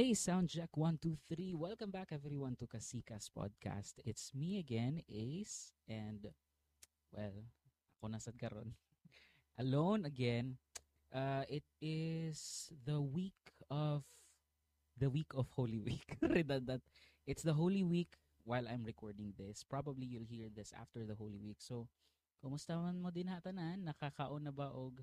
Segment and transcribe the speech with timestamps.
[0.00, 1.52] Hey, Soundjack 123.
[1.60, 4.00] Welcome back everyone to Kasikas Podcast.
[4.00, 6.24] It's me again, Ace, and
[7.12, 7.36] well,
[8.00, 8.72] ako na sad karon.
[9.60, 10.56] Alone again.
[11.12, 14.00] Uh, it is the week of
[14.96, 16.16] the week of Holy Week.
[16.24, 16.80] Redundant.
[17.28, 18.16] It's the Holy Week
[18.48, 19.60] while I'm recording this.
[19.68, 21.60] Probably you'll hear this after the Holy Week.
[21.60, 21.92] So,
[22.40, 23.84] kumusta man mo din tanan?
[23.84, 24.96] Nakakaon na ba og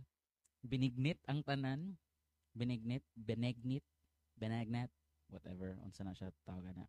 [0.66, 2.02] binignit ang tanan?
[2.57, 3.85] Binignit, benegnit,
[4.38, 4.94] benagnat,
[5.27, 6.88] whatever, unsa na siya tawagan na.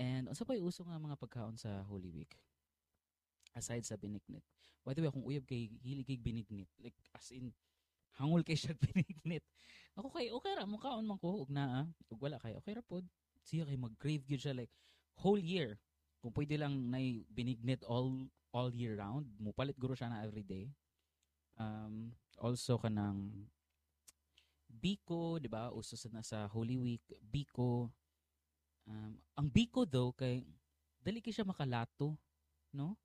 [0.00, 2.34] And unsa pa uso nga mga pagkaon sa Holy Week?
[3.54, 4.42] Aside sa binignit.
[4.82, 6.68] By the way, akong uyab kay hilig kay binignit.
[6.82, 7.54] Like as in
[8.18, 9.46] hangol kay siya binignit.
[9.94, 12.82] Ako kay okay ra mo kaon man ko ug naa, ug wala kay okay ra
[12.82, 13.06] pod.
[13.46, 14.72] Siya kay mag-crave gyud siya like
[15.20, 15.78] whole year.
[16.18, 16.98] Kung pwede lang na
[17.30, 20.72] binignit all all year round, mupalit guro siya na every day.
[21.54, 22.10] Um,
[22.42, 23.46] also kanang
[24.74, 25.70] Biko, 'di ba?
[25.70, 27.88] Uso sa nasa Holy Week, Biko.
[28.84, 30.44] Um, ang Biko though kay
[31.00, 32.18] dali kay siya makalato,
[32.74, 32.98] no?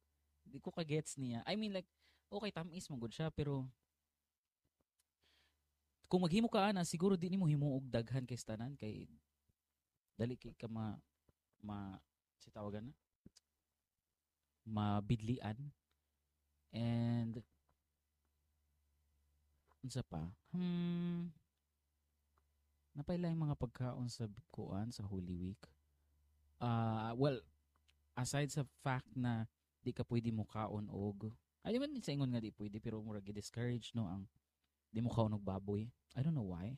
[0.44, 1.46] Di ko ka-gets niya.
[1.46, 1.88] I mean like
[2.30, 3.66] okay tamis mo good siya pero
[6.10, 9.06] kung maghimo ka ana siguro di nimo himuog daghan kay tanan kay
[10.18, 10.98] dali kay ka ma
[11.62, 11.98] ma
[12.42, 12.94] si tawagan na
[14.70, 15.58] mabidlian
[16.74, 17.42] and
[19.82, 21.39] unsa pa hmm
[23.10, 25.58] napaila yung mga pagkaon sa kuan sa Holy Week.
[26.62, 27.42] Uh, well,
[28.14, 29.50] aside sa fact na
[29.82, 31.34] di ka pwede mo kaon og
[31.66, 34.30] ay man sa ingon nga di pwede pero mura gi-discourage no ang
[34.94, 35.90] di mo kaon og baboy.
[36.14, 36.78] I don't know why.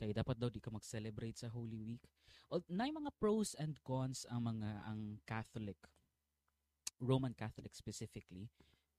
[0.00, 2.08] Kay dapat daw di ka mag-celebrate sa Holy Week.
[2.48, 5.76] O, na mga pros and cons ang mga ang Catholic
[7.04, 8.48] Roman Catholic specifically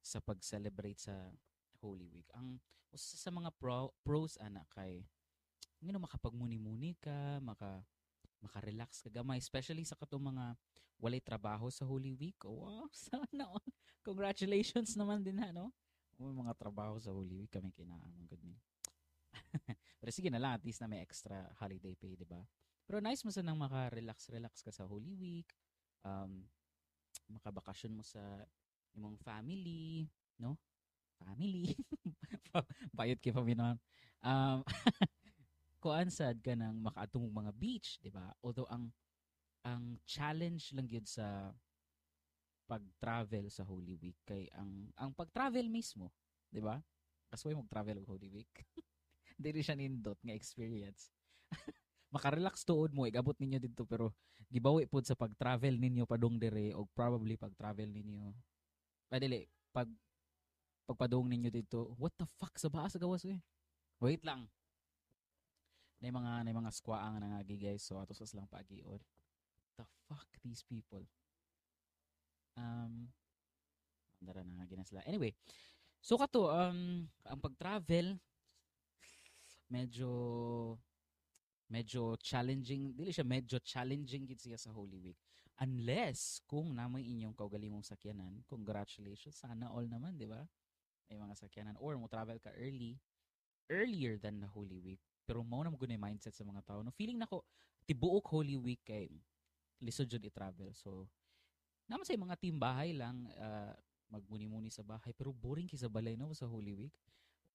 [0.06, 1.34] sa pag-celebrate sa
[1.82, 2.30] Holy Week.
[2.38, 2.62] Ang
[2.94, 5.10] usa sa mga pro, pros ana kay
[5.86, 7.86] ngano makapagmuni-muni ka, maka
[8.42, 10.54] maka-relax ka gamay, especially sa katong mga
[11.02, 12.38] walay trabaho sa Holy Week.
[12.46, 13.66] Oh, wow, sana all.
[14.06, 15.74] Congratulations naman din ha, no?
[16.16, 18.56] May mga trabaho sa Holy Week kami kinaaman good me.
[20.00, 22.40] Pero sige na lang, at least na may extra holiday pay, di ba?
[22.86, 25.50] Pero nice mo sa nang maka-relax-relax ka sa Holy Week.
[26.06, 26.46] Um,
[27.34, 28.22] makabakasyon mo sa
[28.94, 30.08] imong family,
[30.38, 30.56] no?
[31.18, 31.74] Family.
[32.98, 33.76] Bayot kay paminon.
[34.22, 34.62] Um,
[35.86, 38.34] kuan sad ka nang makaatong mga beach, di ba?
[38.42, 38.90] Although ang
[39.62, 41.54] ang challenge lang gyud sa
[42.66, 46.10] pag-travel sa Holy Week kay ang ang pag-travel mismo,
[46.50, 46.82] di ba?
[47.30, 48.50] Kasway mag-travel og Holy Week.
[49.46, 51.14] Dili siya nindot nga experience.
[52.16, 54.10] Maka-relax tuod mo, igabot ninyo dito pero
[54.50, 58.34] gibawi pod sa pag-travel ninyo padung dire o probably pag-travel ninyo.
[59.06, 59.86] Padili, pag
[60.90, 63.38] pagpadung ninyo dito, what the fuck sa baas gawas eh.
[64.02, 64.50] Wait lang
[66.00, 67.84] na mga na mga squaang nangagi guys.
[67.84, 69.02] So ato sa lang pagiod
[69.76, 71.04] the fuck these people?
[72.56, 73.12] Um
[74.20, 75.04] andara na nga sila.
[75.08, 75.36] Anyway
[76.00, 78.20] so kato um ang pag-travel
[79.72, 80.12] medyo
[81.66, 85.20] medyo challenging dili siya medyo challenging gid siya sa Holy Week.
[85.56, 89.40] Unless kung namoy inyong kaugalingong sakyanan congratulations.
[89.40, 90.44] Sana all naman di ba?
[91.10, 91.78] May mga sakyanan.
[91.80, 92.98] Or mo travel ka early
[93.72, 96.80] earlier than the Holy Week pero mao na mo mindset sa mga tao.
[96.86, 97.42] No feeling nako
[97.90, 99.10] tibuok Holy Week kay
[99.82, 100.72] lisod jud i-travel.
[100.78, 101.10] So
[101.90, 103.74] naman sa mga team bahay lang uh,
[104.10, 106.96] magmuni-muni sa bahay pero boring kay sa balay no sa Holy Week.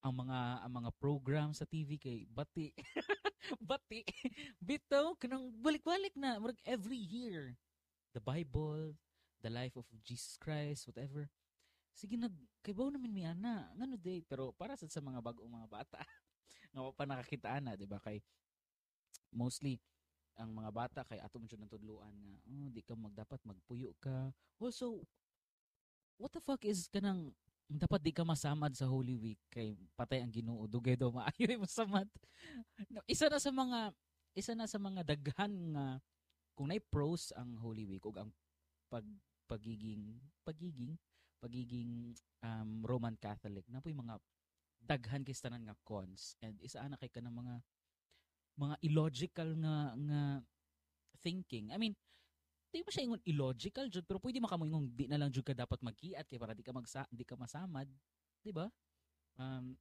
[0.03, 2.75] Ang mga ang mga program sa TV kay bati
[3.71, 4.03] bati
[4.59, 7.55] bitaw kanang balik-balik na murag every year
[8.11, 8.99] the Bible,
[9.43, 11.31] the life of Jesus Christ, whatever.
[11.95, 15.69] Sige nag kay namin mi ana ngano day pero para sa, sa mga bagong mga
[15.69, 16.01] bata
[16.71, 17.99] nga pa nakakitaan na, di ba?
[17.99, 18.23] Kay
[19.35, 19.79] mostly
[20.39, 24.33] ang mga bata kay ato man ng tudluan nga oh di ka magdapat magpuyo ka
[24.57, 25.05] also
[26.17, 27.29] what the fuck is kanang
[27.71, 31.69] dapat di ka masamad sa Holy Week kay patay ang Ginoo dugay daw maayo mo
[31.69, 32.09] samad
[33.07, 33.93] isa na sa mga
[34.35, 36.01] isa na sa mga daghan nga
[36.57, 38.31] kung nay pros ang Holy Week ug ang
[38.91, 39.07] pag
[39.47, 40.97] pagiging pagiging
[41.41, 44.19] pagiging um, Roman Catholic na po yung mga
[44.81, 47.61] daghan kay tanan nga cons and isa ana kay kanang mga
[48.61, 50.21] mga illogical nga nga
[51.21, 51.73] thinking.
[51.73, 51.95] I mean,
[52.71, 55.57] di ba siya ingon illogical jud pero pwede maka ingon di na lang jud ka
[55.57, 57.89] dapat magkiat kay para di ka magsa di ka masamad,
[58.45, 58.69] di ba?
[59.41, 59.75] Um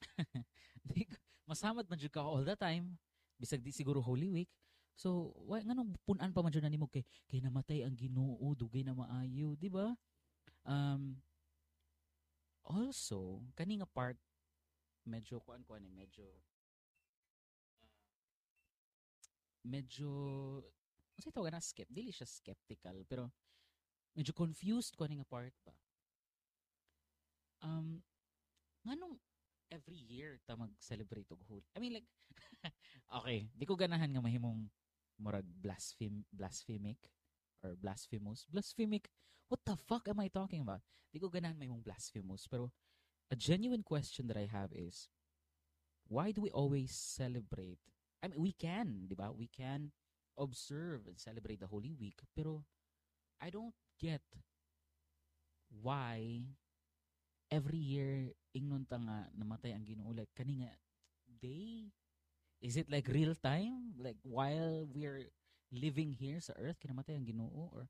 [0.92, 1.08] di
[1.48, 2.96] masamad man jud ka all the time
[3.36, 4.50] bisag di siguro Holy Week.
[4.96, 8.96] So, why nganong punan pa man jud nimo kay kay namatay ang Ginoo, dugay na
[8.96, 9.92] maayo, di ba?
[10.64, 11.20] Um
[12.66, 14.18] also kani nga part
[15.06, 16.26] medyo kuan kuan eh medyo
[19.66, 20.10] medyo
[21.16, 23.32] kasi tawag na skep, dili siya skeptical pero
[24.12, 25.74] medyo confused ko nga part ba.
[27.64, 28.04] Um
[28.84, 29.16] nganong
[29.72, 31.66] every year ta mag-celebrate og Huli?
[31.74, 32.08] I mean like
[33.18, 34.68] okay, di ko ganahan nga mahimong
[35.18, 37.00] murag blaspheme blasphemic
[37.66, 38.46] or blasphemous.
[38.46, 39.10] Blasphemic.
[39.50, 40.80] What the fuck am I talking about?
[41.10, 42.70] Di ko ganahan mahimong blasphemous pero
[43.30, 45.10] a genuine question that I have is
[46.06, 47.82] why do we always celebrate?
[48.22, 49.34] I mean, we can, di ba?
[49.34, 49.90] We can
[50.38, 52.62] observe and celebrate the Holy Week, pero
[53.42, 54.22] I don't get
[55.70, 56.46] why
[57.50, 60.66] every year ingnon ta nga namatay ang Ginoo like kani
[61.38, 61.92] day
[62.64, 65.28] is it like real time like while we're
[65.76, 67.86] living here sa earth kinamatay ang Ginoo or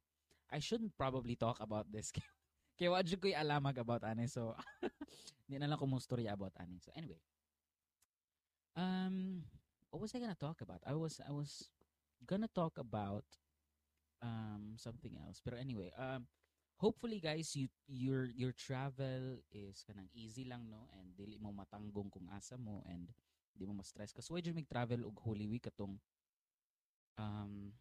[0.50, 2.10] I shouldn't probably talk about this.
[2.76, 4.28] Kaya wa jud ko'y alamag about ani.
[4.28, 4.52] So
[5.46, 6.82] hindi na lang ko mo story about ani.
[6.82, 7.22] So anyway.
[8.76, 9.46] Um
[9.88, 10.82] what was I gonna talk about?
[10.84, 11.70] I was I was
[12.26, 13.24] gonna talk about
[14.20, 15.40] um something else.
[15.40, 16.28] Pero anyway um
[16.76, 20.84] hopefully guys you your your travel is kanang easy lang no?
[20.92, 23.08] And dili mo matanggong kung asa mo and
[23.56, 24.12] di mo ma-stress.
[24.12, 25.96] Kasi why mig travel og Holy Week katong
[27.16, 27.72] um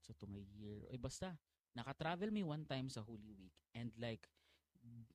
[0.00, 0.26] sa so
[0.58, 1.36] year oy basta
[1.76, 4.26] naka-travel mi one time sa Holy Week and like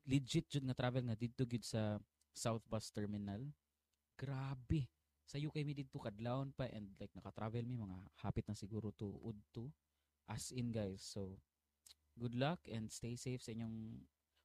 [0.08, 2.00] legit jud nga travel nga didto gid sa
[2.36, 3.44] South Bus Terminal.
[4.16, 4.88] Grabe!
[5.26, 9.10] Sa UK mi didto kadlawon pa and like naka-travel mi mga hapit na siguro to
[9.26, 9.74] udto
[10.30, 11.38] as in guys so
[12.18, 14.02] good luck and stay safe sa inyong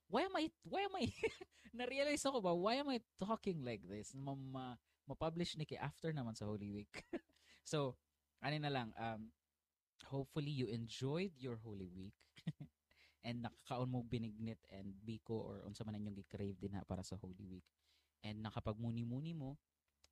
[0.08, 1.06] why am I why am I
[1.78, 4.16] na-realize ako ba why am I talking like this?
[4.16, 4.74] Ma, ma,
[5.06, 6.90] ma-publish ni kay after naman sa Holy Week.
[7.70, 7.94] So
[8.40, 9.28] ano na lang um
[10.08, 12.16] hopefully you enjoyed your Holy Week
[13.26, 17.20] and nakakaon mo binignit and biko or unsa man inyong gi-crave din ha para sa
[17.20, 17.66] Holy Week.
[18.24, 19.60] And nakapagmuni-muni mo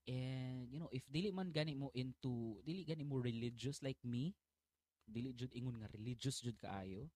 [0.09, 4.33] and you know if dili man gani mo into dili gani mo religious like me
[5.05, 7.13] dili jud ingon nga religious jud kaayo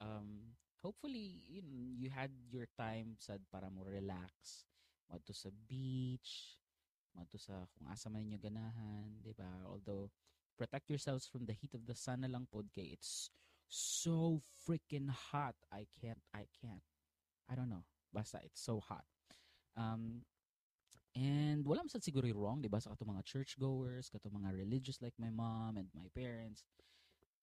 [0.00, 4.66] um, hopefully you, know, you had your time sad para mo relax.
[5.06, 6.58] Madto sa beach
[7.12, 9.68] madto sa kung asa man niyo ganahan di ba?
[9.68, 10.08] Although
[10.56, 13.30] protect yourselves from the heat of the sun na lang pod kay it's
[13.72, 15.56] so freaking hot.
[15.72, 16.84] I can't I can't.
[17.48, 17.88] I don't know.
[18.12, 19.08] Basta it's so hot.
[19.76, 20.28] Um
[21.16, 22.80] and wala man siguro wrong di ba?
[22.80, 26.68] Sa kato mga churchgoers kato mga religious like my mom and my parents.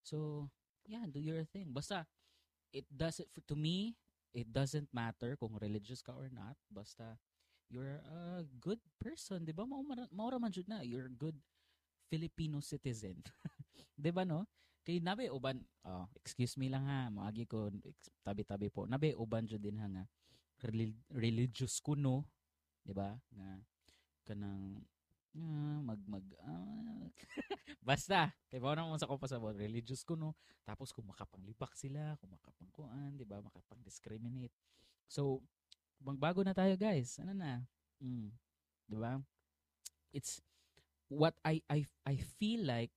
[0.06, 0.50] So
[0.86, 1.74] yeah do your thing.
[1.74, 2.06] Basta
[2.70, 3.98] it doesn't to me
[4.30, 6.54] it doesn't matter kung religious ka or not.
[6.70, 7.18] Basta
[7.70, 9.66] you're a good person 'di ba?
[9.66, 11.38] Maura man na you're good
[12.10, 13.22] Filipino citizen.
[14.00, 14.48] 'di ba no?
[14.82, 17.70] Kay nabe uban oh, excuse me lang ha moagi ko
[18.26, 18.90] tabi-tabi po.
[18.90, 20.06] Nabe uban jud din ha nga
[21.14, 22.26] religious kuno
[22.88, 23.14] 'di ba?
[23.36, 23.50] Nga
[24.26, 24.82] kanang
[25.36, 27.06] uh, mag mag uh,
[27.90, 30.34] basta kay ba naman sa ko pasabot religious ko no?
[30.64, 33.44] Tapos kung makapanglibak sila kung makapangkuan di ba?
[33.44, 34.56] Makapang-discriminate.
[35.06, 35.44] So
[36.00, 37.20] magbago na tayo guys.
[37.20, 37.62] Ano na?
[38.00, 38.32] Mm,
[38.88, 39.20] di ba?
[40.10, 40.42] It's
[41.10, 42.94] what I I I feel like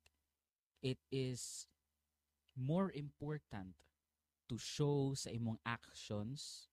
[0.82, 1.66] it is
[2.56, 3.74] more important
[4.48, 6.68] to show sa imong actions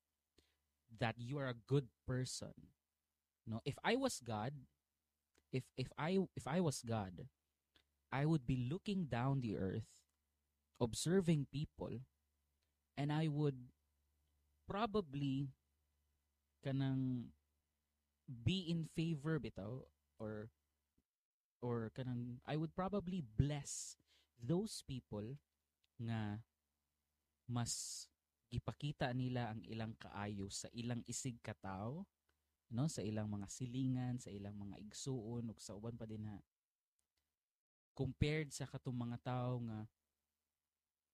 [1.00, 2.54] that you are a good person.
[3.48, 4.54] No if I was God
[5.52, 7.26] if if I if I was God,
[8.12, 9.88] I would be looking down the earth,
[10.82, 12.02] observing people,
[12.98, 13.58] and I would
[14.70, 15.50] probably
[16.66, 17.34] kanang
[18.30, 19.82] be in favor bitaw
[20.20, 20.50] or
[21.60, 24.00] or kanang I would probably bless
[24.40, 25.36] those people
[26.00, 26.40] nga
[27.50, 28.06] mas
[28.50, 32.02] gipakita nila ang ilang kaayo sa ilang isig kataw
[32.70, 36.38] no sa ilang mga silingan, sa ilang mga igsuon ug sa uban pa din ha.
[37.98, 39.90] Compared sa katong mga tao nga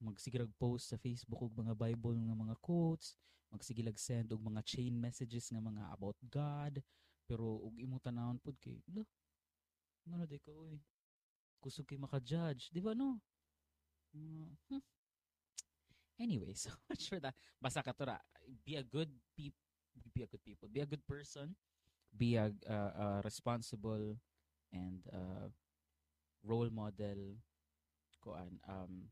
[0.04, 3.16] magsigirag post sa Facebook og mga Bible nga mga quotes,
[3.48, 6.84] magsigilag send og mga chain messages nga mga about God,
[7.24, 8.84] pero ug imo tanawon pud kay,
[10.12, 10.78] ano di ka oy.
[11.62, 13.18] Kusog kay maka-judge, di ba no?
[14.14, 14.84] Uh, hmm.
[16.22, 17.36] Anyway, so much for that.
[17.58, 17.94] Basta ka
[18.64, 19.66] be a good people
[20.14, 21.56] be a good people, be a good person,
[22.16, 24.16] be a, uh, a responsible
[24.74, 25.48] and uh,
[26.44, 27.36] role model
[28.24, 29.08] kuan um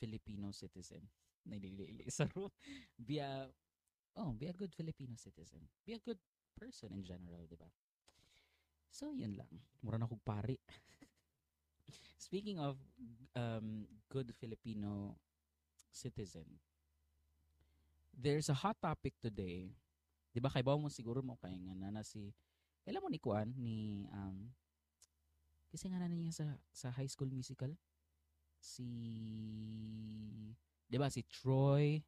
[0.00, 1.02] Filipino citizen.
[1.50, 2.26] Nililili sa
[2.98, 3.46] Be a
[4.18, 5.62] oh, be a good Filipino citizen.
[5.86, 6.18] Be a good
[6.58, 7.70] person in general, di ba?
[8.96, 9.52] So, yun lang.
[9.84, 10.56] Mura na kong pari.
[12.16, 12.80] Speaking of
[13.36, 15.20] um, good Filipino
[15.92, 16.48] citizen,
[18.16, 19.68] there's a hot topic today
[20.32, 22.32] Di ba kay mo siguro mo kay nga na si
[22.84, 24.48] Kailan mo ni kuan ni um
[25.68, 27.76] Kasi nga na niya sa sa High School Musical
[28.56, 28.88] si
[30.88, 32.00] 'di ba si Troy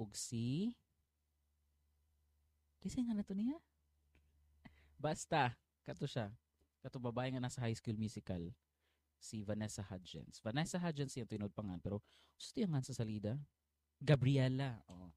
[0.00, 0.72] ug si
[2.80, 3.56] Kasi nga na to niya.
[5.00, 6.32] Basta kato siya.
[6.80, 8.52] Kato babae nga nasa High School Musical
[9.20, 10.40] si Vanessa Hudgens.
[10.40, 12.00] Vanessa Hudgens yung tinod pangan pero
[12.36, 13.36] gusto yung nga sa salida.
[14.00, 14.84] Gabriela.
[14.90, 15.12] Oh.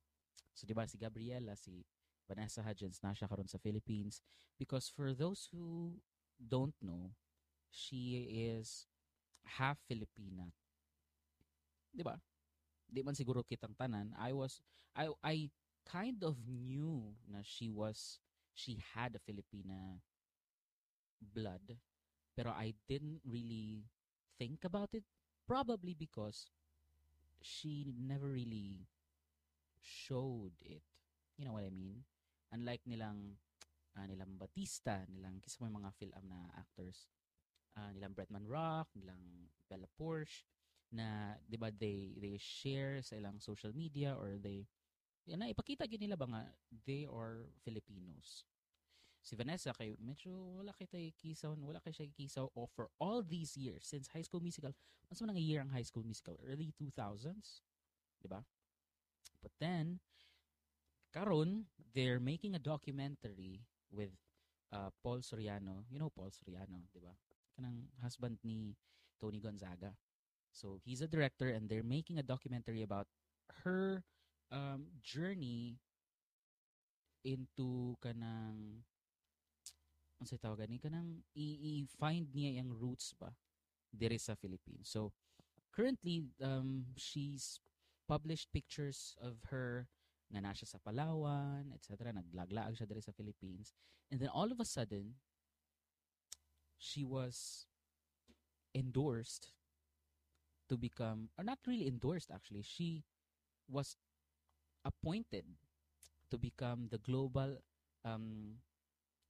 [0.55, 1.83] So 'di ba si Gabriela si
[2.27, 4.19] Vanessa Hudgens na siya karon sa Philippines
[4.59, 5.95] because for those who
[6.35, 7.11] don't know,
[7.71, 8.87] she is
[9.43, 10.51] half Filipina.
[11.91, 12.19] 'Di ba?
[12.87, 14.15] Di man siguro kitang tanan.
[14.15, 14.63] I was
[14.95, 15.35] I I
[15.87, 18.19] kind of knew na she was
[18.55, 19.99] she had a Filipina
[21.21, 21.77] blood
[22.37, 23.89] pero I didn't really
[24.37, 25.01] think about it
[25.49, 26.53] probably because
[27.41, 28.85] she never really
[29.81, 30.85] showed it.
[31.37, 32.05] You know what I mean?
[32.53, 33.41] Unlike nilang
[33.97, 37.09] uh, nilang Batista, nilang kisa mo mga film na actors,
[37.73, 40.45] uh, nilang Bretman Rock, nilang Bella Porsche,
[40.93, 44.63] na 'di ba they they share sa ilang social media or they
[45.27, 46.43] yan na ipakita gid nila ba nga
[46.87, 48.47] they are Filipinos
[49.27, 53.19] si Vanessa kay medyo wala kay tay kisaw wala kay siya kisaw oh, for all
[53.19, 54.71] these years since High School Musical
[55.11, 57.59] mas man nga year ang High School Musical early 2000s
[58.23, 58.39] di ba?
[59.43, 59.99] But then
[61.11, 64.15] karon they're making a documentary with
[64.71, 65.83] uh, Paul Soriano.
[65.91, 67.11] You know Paul Soriano di ba?
[67.51, 68.79] Kanang husband ni
[69.19, 69.91] Tony Gonzaga.
[70.55, 73.11] So he's a director and they're making a documentary about
[73.67, 74.07] her
[74.55, 75.83] um, journey
[77.27, 78.87] into kanang
[80.17, 83.29] ano sa tawagan ni kanang i-find niya yung roots ba
[83.93, 84.89] dire sa Philippines.
[84.89, 85.13] So
[85.71, 87.61] currently um, she's
[88.09, 89.85] published pictures of her
[90.27, 92.11] nga na siya sa Palawan, etc.
[92.11, 93.71] Naglaglaag siya dire sa Philippines.
[94.11, 95.15] And then all of a sudden,
[96.75, 97.65] she was
[98.75, 99.55] endorsed
[100.67, 103.03] to become, or not really endorsed actually, she
[103.71, 103.95] was
[104.83, 105.47] appointed
[106.29, 107.59] to become the global
[108.03, 108.59] um,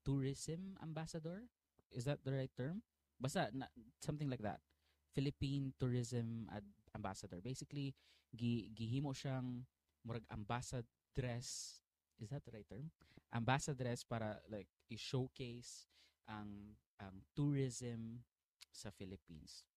[0.08, 1.44] tourism ambassador.
[1.92, 2.80] Is that the right term?
[3.20, 3.68] Basta, na,
[4.00, 4.64] something like that.
[5.12, 7.44] Philippine tourism ad- ambassador.
[7.44, 7.92] Basically,
[8.32, 9.68] gi, gihimo siyang
[10.08, 11.84] murag ambassadress.
[12.24, 12.88] Is that the right term?
[13.36, 15.92] Ambassadress para like i-showcase
[16.32, 18.24] ang ang tourism
[18.72, 19.68] sa Philippines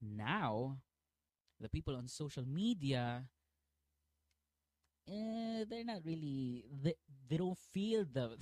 [0.00, 0.76] now
[1.60, 3.24] the people on social media
[5.08, 6.94] eh, they're not really they,
[7.28, 8.36] they don't feel the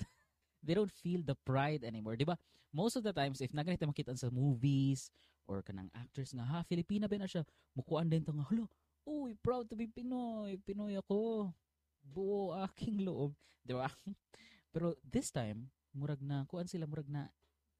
[0.65, 2.17] they don't feel the pride anymore.
[2.17, 2.33] Di ba?
[2.73, 5.13] Most of the times if naganito makita sa movies
[5.45, 7.45] or kanang actors nga ha Filipina ba na siya
[7.77, 8.65] mukuan din to nga halo
[9.05, 10.57] uy proud to be Pinoy.
[10.65, 11.53] Pinoy ako.
[12.01, 13.37] Buo aking loob.
[13.61, 13.85] Di ba?
[14.73, 17.29] Pero this time murag na kuan sila murag na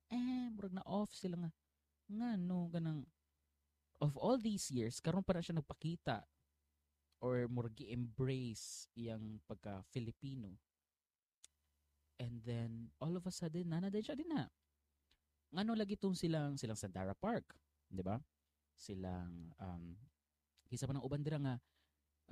[0.07, 1.51] eh murag na off sila nga
[2.05, 3.03] nga no kanang
[4.01, 6.23] of all these years, karon pa na siya nagpakita
[7.23, 10.51] or murgi embrace iyang pagka Filipino.
[12.15, 14.47] And then all of a sudden nana din siya din na.
[15.51, 17.55] Ngano lagi tong silang silang Sandara Park,
[17.91, 18.19] 'di ba?
[18.75, 19.95] Silang um
[20.67, 21.55] kisa pa ng uban dira nga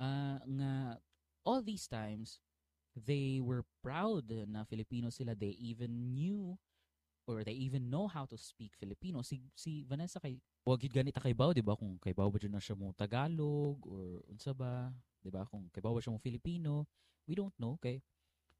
[0.00, 0.98] uh, nga
[1.46, 2.40] all these times
[2.94, 5.34] they were proud na Filipino sila.
[5.34, 6.54] They even knew
[7.26, 9.24] or they even know how to speak Filipino.
[9.24, 11.76] Si, si Vanessa kay Huwag gid ganita kay Bao, di ba?
[11.76, 14.88] Kung kay Bao ba na siya mo Tagalog or unsa ba,
[15.20, 15.44] di ba?
[15.44, 16.88] Kung kay Bao ba siya mo Filipino,
[17.28, 17.76] we don't know.
[17.76, 18.00] Okay?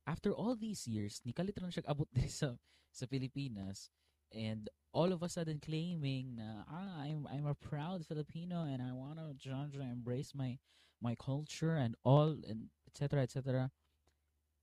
[0.05, 2.57] After all these years, ni kalit na siya abot din sa
[2.95, 3.89] sa Pilipinas
[4.31, 8.93] and all of a sudden claiming na ah, I'm I'm a proud Filipino and I
[8.95, 10.61] want to embrace my
[11.03, 13.73] my culture and all and etc etc.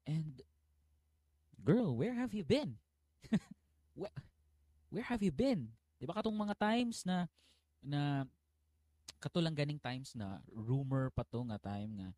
[0.08, 0.42] And
[1.62, 2.78] girl, where have you been?
[4.00, 4.14] where,
[4.90, 5.70] where have you been?
[6.00, 7.30] Di ba katong mga times na
[7.82, 8.26] na
[9.22, 12.10] katulang ganing times na rumor pa to nga time nga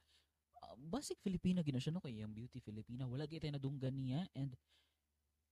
[0.83, 3.07] basic Filipina gina siya no kay yung beauty Filipina.
[3.07, 4.27] Wala gyud na dunggan niya.
[4.35, 4.53] And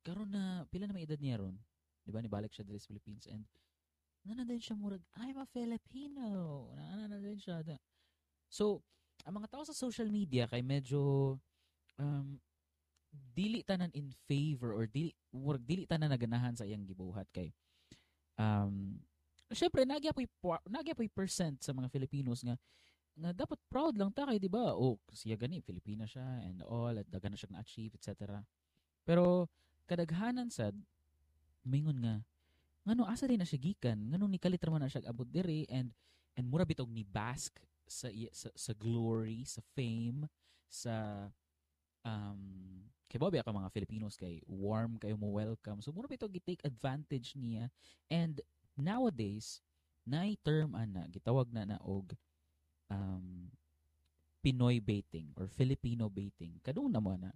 [0.04, 1.56] karon na pila na may edad niya ron?
[2.04, 3.26] Di ba ni balik siya diri sa Philippines.
[3.32, 3.48] And
[4.28, 6.70] nana din siya murag I'm a Filipino.
[6.76, 7.64] Nana na din siya.
[8.52, 8.84] So
[9.24, 11.36] ang mga tao sa social media kay medyo
[11.98, 12.38] um,
[13.12, 17.54] dili tanan in favor or dili murag dili tanan naganahan sa iyang gibuhat kay
[18.40, 18.98] um,
[19.54, 20.24] syempre, nagya po
[20.68, 22.56] nagya po percent sa mga Filipinos nga
[23.18, 24.74] nga dapat proud lang ta kay di ba?
[24.76, 28.40] O siya gani Filipina siya and all at dagan na siya na-achieve etc
[29.04, 29.50] pero
[29.90, 30.78] kadaghanan sad
[31.66, 32.16] mingon nga
[32.86, 33.98] ngano asa din na siya gikan?
[34.10, 35.70] Ngano ni kalit man na siya abot diri?
[35.70, 35.94] And
[36.34, 40.26] and mura bitog ni bask sa, sa sa glory sa fame
[40.66, 41.28] sa
[42.02, 42.42] um
[43.12, 45.84] kay Bobby ka mga Filipinos kay warm kayo mo welcome.
[45.84, 47.68] So mura ba ito gi-take advantage niya.
[48.08, 48.40] And
[48.80, 49.60] nowadays
[50.08, 52.16] na term ana gitawag na na og
[52.92, 53.48] um,
[54.44, 56.60] Pinoy baiting or Filipino baiting.
[56.60, 57.32] Kadung na mo na.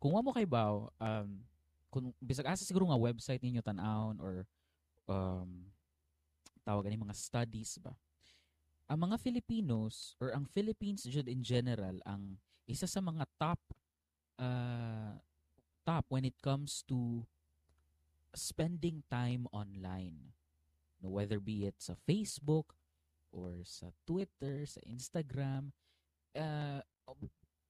[0.00, 1.30] Kung mo kay baw um,
[1.92, 4.48] kung bisag asa siguro nga website ninyo tan-awon or
[5.06, 5.68] um,
[6.64, 7.94] tawag ani mga studies ba
[8.84, 12.36] ang mga Filipinos or ang Philippines jud in general ang
[12.68, 13.60] isa sa mga top
[14.36, 15.16] uh,
[15.84, 17.24] top when it comes to
[18.34, 20.34] spending time online.
[21.00, 22.72] No, whether be it sa Facebook
[23.34, 25.74] or sa Twitter, sa Instagram,
[26.38, 26.80] uh,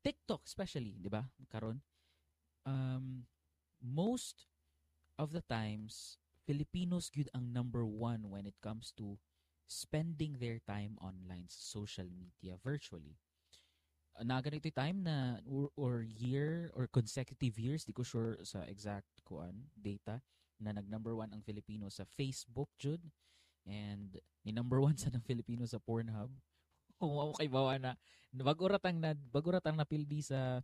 [0.04, 1.24] TikTok especially, di ba?
[1.48, 1.80] Karon
[2.64, 3.24] um,
[3.80, 4.48] most
[5.20, 9.16] of the times Filipinos gyud ang number one when it comes to
[9.64, 13.16] spending their time online sa social media virtually
[14.20, 19.08] na ganito time na or, or year or consecutive years di ko sure sa exact
[19.24, 20.20] kuan data
[20.60, 23.00] na nag number one ang Filipino sa Facebook jud
[23.64, 26.30] and ni number one sa ng Filipino sa Pornhub.
[27.04, 27.98] Wow, kay bawa na.
[28.32, 30.62] Baguratang na baguratang napildi sa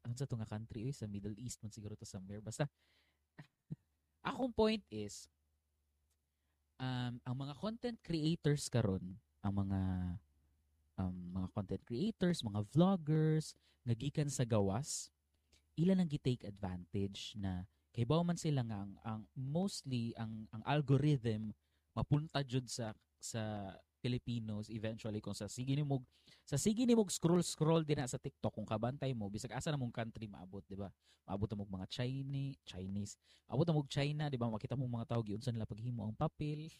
[0.00, 0.88] ano sa tunga country?
[0.88, 2.40] Eh, sa Middle East man siguro to somewhere.
[2.40, 2.64] Basta
[4.24, 5.28] akong point is
[6.80, 9.80] um, ang mga content creators karon ang mga
[11.00, 15.08] um, mga content creators, mga vloggers, nga gikan sa gawas,
[15.80, 20.62] ila nang gi-take advantage na kay bawo man sila nga ang, ang mostly ang ang
[20.68, 21.56] algorithm
[22.00, 26.00] mapunta jud sa sa Filipinos eventually kung sa sige ni mog
[26.48, 29.28] sa sige ni mog scroll scroll din na sa TikTok kung kabantay mo.
[29.28, 30.88] Bisag asa na mong country maabot di ba?
[31.28, 33.20] Maabot mo mga Chinese Chinese.
[33.44, 34.48] Abot na mog China di ba?
[34.48, 36.72] Makita mo mga tao giunsa nila paghimo ang papel.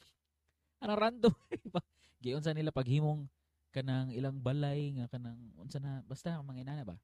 [0.80, 1.36] Ana random
[2.24, 3.28] giunsa nila paghimong
[3.70, 6.96] kanang ilang balay nga kanang unsa na basta mga inana ba?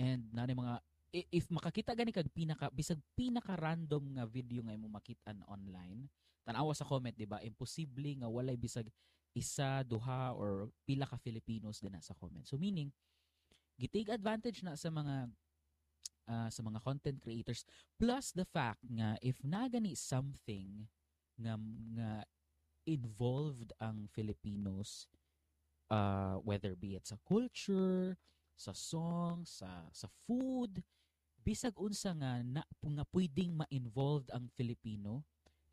[0.00, 0.80] And nani mga
[1.12, 6.08] if makakita gani kag pinaka bisag pinaka random nga video nga imo makita online
[6.46, 7.42] tan-awa sa comment di ba?
[7.42, 8.86] Imposible nga walay bisag
[9.34, 12.46] isa duha or pila ka Filipinos din na sa comment.
[12.46, 12.94] So meaning
[13.76, 15.28] gitake advantage na sa mga
[16.30, 17.66] uh, sa mga content creators.
[17.98, 20.86] Plus the fact nga if na gani something
[21.36, 21.58] nga
[21.98, 22.24] nga
[22.86, 25.10] involved ang Filipinos
[25.90, 28.16] uh, whether be it sa culture,
[28.56, 30.80] sa song, sa sa food,
[31.44, 35.26] bisag unsa nga na nga pwedeng ma-involved ang Filipino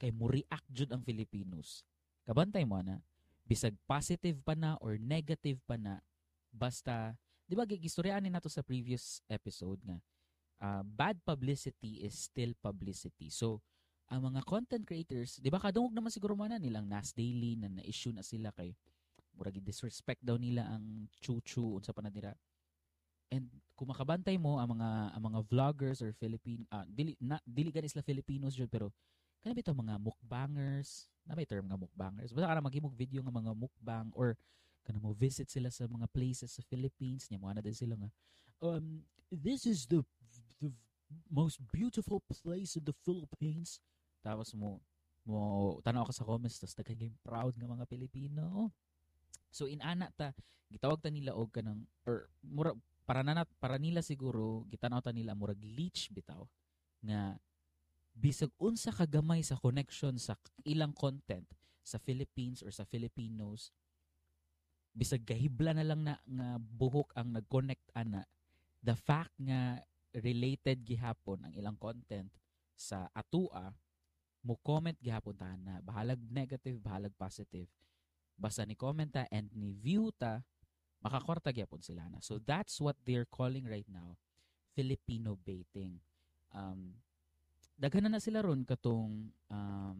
[0.03, 1.87] kay mo react jud ang Filipinos.
[2.27, 2.99] Kabantay mo na
[3.47, 6.03] bisag positive pa na or negative pa na
[6.51, 7.15] basta
[7.47, 10.03] di ba gigistoryaan nato sa previous episode nga
[10.59, 13.31] uh, bad publicity is still publicity.
[13.31, 13.63] So
[14.11, 17.71] ang mga content creators, di ba kadungog naman siguro man na nilang Nas Daily na
[17.71, 18.75] na-issue na sila kay
[19.39, 22.35] murag disrespect daw nila ang chuchu unsa pa na dira
[23.33, 27.73] and kung makabantay mo ang mga ang mga vloggers or Philippine uh, dili na, dili
[27.73, 28.93] gan isla Filipinos jud pero
[29.43, 31.11] kana bitaw mga mukbangers?
[31.27, 32.31] Na may term nga mukbangers?
[32.31, 34.39] Basta kana maghimog video nga mga mukbang or
[34.87, 37.27] kana mo visit sila sa mga places sa Philippines.
[37.27, 38.09] Nya na din sila nga.
[38.63, 39.99] Um this is the
[40.63, 40.71] the
[41.27, 43.83] most beautiful place in the Philippines.
[44.23, 44.79] Tapos mo
[45.27, 48.71] mo tanaw ka sa comments tapos nagkaging proud nga mga Pilipino.
[49.51, 50.31] So inana ta
[50.71, 52.71] gitawag ta nila og kanang or mura
[53.03, 56.47] para na para nila siguro gitanaw ta nila murag leech bitaw
[57.03, 57.35] nga
[58.13, 61.45] bisag unsa kagamay sa connection sa ilang content
[61.83, 63.73] sa Philippines or sa Filipinos
[64.93, 68.21] bisag gahibla na lang na nga buhok ang nag-connect ana
[68.85, 69.81] the fact nga
[70.21, 72.29] related gihapon ang ilang content
[72.77, 73.73] sa atua
[74.43, 77.71] mo comment gihapon ta na bahalag negative bahalag positive.
[78.35, 80.43] Basta ni comment ta and ni view ta
[80.99, 84.19] makakwarta gyapon sila na so that's what they're calling right now
[84.75, 85.97] Filipino baiting.
[86.51, 86.99] Um
[87.77, 89.99] daghan na, sila ron katong um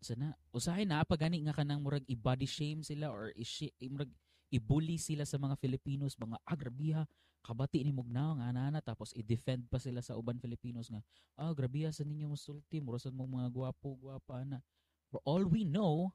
[0.00, 3.44] sana usahay na pa gani nga kanang murag i-body shame sila or i
[3.90, 4.12] murag
[4.54, 7.02] i-bully sila sa mga Filipinos mga agrabiha
[7.46, 10.98] kabati ni mugnaw nga ana tapos i-defend pa sila sa uban Filipinos nga
[11.38, 14.58] ah grabiha sa ninyo musulti murasan mo mga gwapo gwapa na.
[15.06, 16.10] For all we know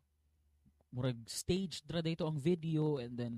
[0.92, 3.34] murag stage dra dito ang video and then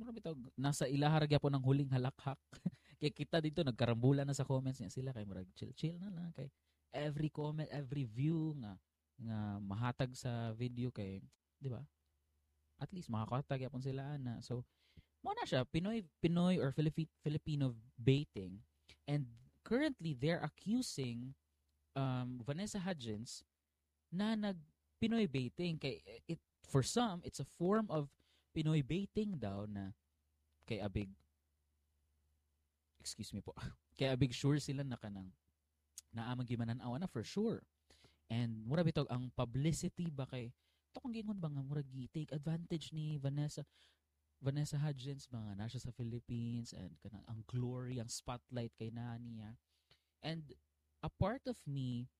[0.00, 2.40] murag bitaw nasa ilahar po ng huling halakhak
[2.96, 6.32] kay kita dito nagkarambulan na sa comments niya sila kay murag chill chill na lang
[6.32, 6.48] kay
[6.96, 8.74] every comment every view nga
[9.16, 11.20] nga mahatag sa video kay
[11.56, 11.80] di ba?
[12.76, 14.64] At least makakatag yapon sila na so
[15.24, 18.60] mo na siya Pinoy Pinoy or Filipino Filipino baiting
[19.08, 19.28] and
[19.64, 21.32] currently they're accusing
[21.96, 23.42] um, Vanessa Hudgens
[24.12, 24.56] na nag
[25.00, 28.10] Pinoy baiting kay it for some, it's a form of
[28.56, 29.92] Pinoy baiting daw na
[30.64, 31.12] kay abig
[33.06, 33.54] excuse me po.
[33.98, 35.30] Kaya big sure sila na kanang
[36.10, 37.62] naamang gimanan-awa na for sure.
[38.26, 40.50] And mura bitog ang publicity ba kay
[40.90, 43.62] to kung gingon ba nga mura gi take advantage ni Vanessa
[44.42, 49.30] Vanessa Hudgens mga na siya sa Philippines and kanang ang glory ang spotlight kay nani
[49.30, 49.54] niya.
[50.26, 50.42] And
[51.06, 52.10] a part of me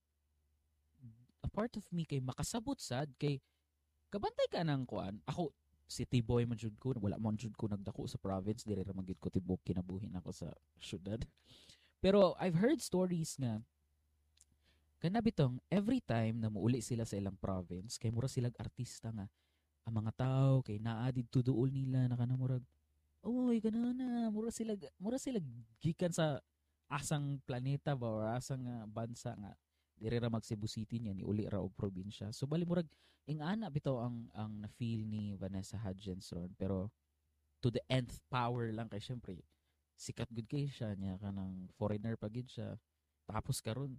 [1.42, 3.42] a part of me kay makasabot sad kay
[4.14, 5.50] kabantay ka nang kuan ako
[5.86, 9.18] city boy man jud ko wala man jud ko nagdako sa province dire ra magid
[9.22, 10.48] ko tibok kinabuhi ako sa
[10.82, 11.22] syudad.
[12.02, 13.62] Pero I've heard stories nga
[15.00, 19.28] kana bitong every time na muuli sila sa ilang province kay mura silag artista nga
[19.86, 22.64] ang mga tao kay naa didto duol nila na kana murag
[23.22, 25.38] oy kana na mura sila mura sila
[25.78, 26.42] gikan sa
[26.90, 29.52] asang planeta ba or asang uh, bansa nga
[29.96, 32.86] dire ra mag Cebu City niya ni uli ra og probinsya so bali murag
[33.26, 36.92] ing ana bitaw ang ang na feel ni Vanessa Hudgens ron pero
[37.64, 39.40] to the nth power lang kay syempre
[39.96, 42.76] sikat good kay siya niya kanang foreigner pa gid siya
[43.26, 43.96] tapos karon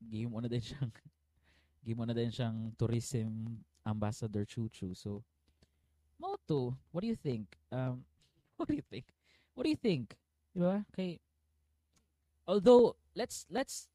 [0.00, 0.88] game mo na din siyang
[1.84, 5.20] game mo na din siyang tourism ambassador chuchu so
[6.20, 7.56] Moto, what do you think?
[7.72, 8.04] Um,
[8.56, 9.06] what do you think?
[9.54, 10.14] What do you think?
[10.52, 10.84] Di ba?
[10.92, 11.16] Kay,
[12.44, 13.88] although, let's, let's,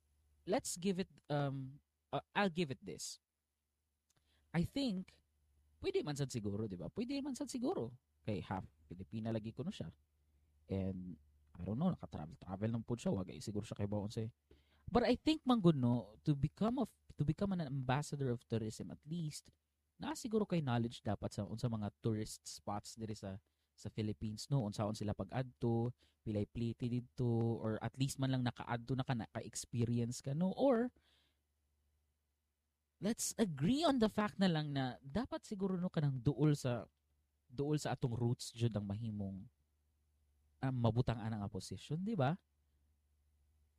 [0.47, 1.77] let's give it, um,
[2.13, 3.19] uh, I'll give it this.
[4.53, 5.11] I think,
[5.83, 6.87] pwede man sad siguro, di ba?
[6.89, 7.91] Pwede man sad siguro.
[8.25, 9.91] Kay half Pilipina lagi ko no siya.
[10.71, 11.17] And,
[11.59, 13.13] I don't know, naka-travel-travel ng po siya.
[13.13, 14.31] Wagay siguro siya kay Baon say.
[14.85, 18.91] But I think man good, no, to become of to become an ambassador of tourism
[18.91, 19.47] at least
[19.95, 23.39] na siguro kay knowledge dapat sa unsa mga tourist spots diri sa
[23.75, 25.91] sa Philippines no unsaon sila pag-adto
[26.23, 30.89] pilay pliti didto or at least man lang naka-adto na ka naka-experience ka no or
[33.03, 36.87] let's agree on the fact na lang na dapat siguro no kanang duol sa
[37.51, 39.43] duol sa atong roots jud ang mahimong
[40.65, 42.33] um, mabutang anang nga position, di ba?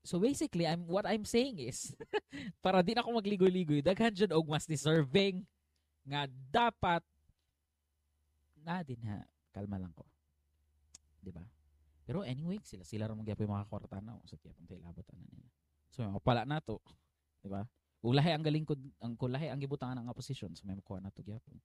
[0.06, 1.90] So basically, I'm what I'm saying is
[2.64, 5.42] para di na ako magligoy-ligoy, daghan jud og mas deserving
[6.06, 7.02] nga dapat
[8.62, 9.26] na din ha.
[9.56, 10.04] Kalma lang ko.
[11.24, 11.40] 'Di ba?
[12.04, 15.48] Pero anyway, sila sila ra mo gyapon mga kwartana sa tiyapon tay labot ana nila.
[15.88, 16.76] So mapala na to,
[17.40, 17.64] 'di ba?
[18.04, 21.08] Ug lahi ang galing ko ang kulahi ang gibutangan nga position so may makuha na
[21.08, 21.56] to gyapon.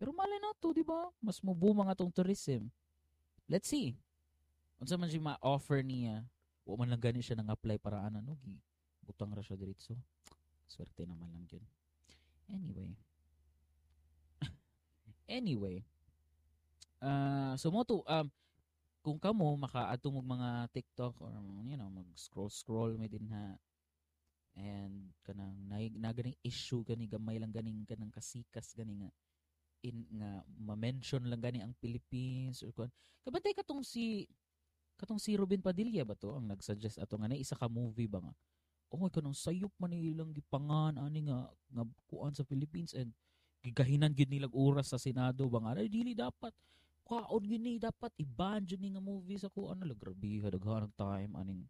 [0.00, 1.12] Pero mali na to, 'di ba?
[1.20, 2.72] Mas mubuma nga tong tourism.
[3.44, 3.92] Let's see.
[4.80, 6.24] Unsa man siya ma-offer niya?
[6.64, 8.56] Wa man lang gani siya nang apply para ana no gi
[9.04, 9.94] butang ra siya diretso.
[10.64, 11.64] Swerte naman lang yun.
[12.48, 12.90] Anyway.
[15.38, 15.84] anyway.
[17.02, 18.30] Uh, so mo to, um,
[19.02, 21.34] kung kamo makaadto mo mga TikTok or
[21.66, 23.58] you know mag scroll scroll may din ha
[24.54, 29.10] and kanang na, na ganing issue gani gamay lang ganing kanang kasikas gani nga
[29.82, 32.90] in nga ma-mention lang gani ang Philippines or kon
[33.26, 34.30] kabantay katong si
[34.94, 36.38] katong si Ruben Padilla ba to?
[36.38, 38.32] Ang nagsuggest ato nga na isa ka movie ba nga?
[38.94, 43.10] Oh kanang sayop man ilang gipangan ani nga nga kuan sa Philippines and
[43.66, 45.82] gigahinan gid nilag oras sa Senado ba nga?
[45.82, 46.54] Dili dapat
[47.06, 49.78] kaon gini dapat iban jud ni nga movie sa kuan.
[49.78, 51.62] Na grabe daghan ng time aning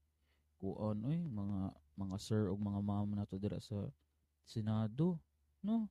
[0.61, 0.99] kuan.
[1.03, 3.88] Oy mga mga sir ug mga ma'am na to dira sa
[4.47, 5.18] Senado
[5.62, 5.88] no?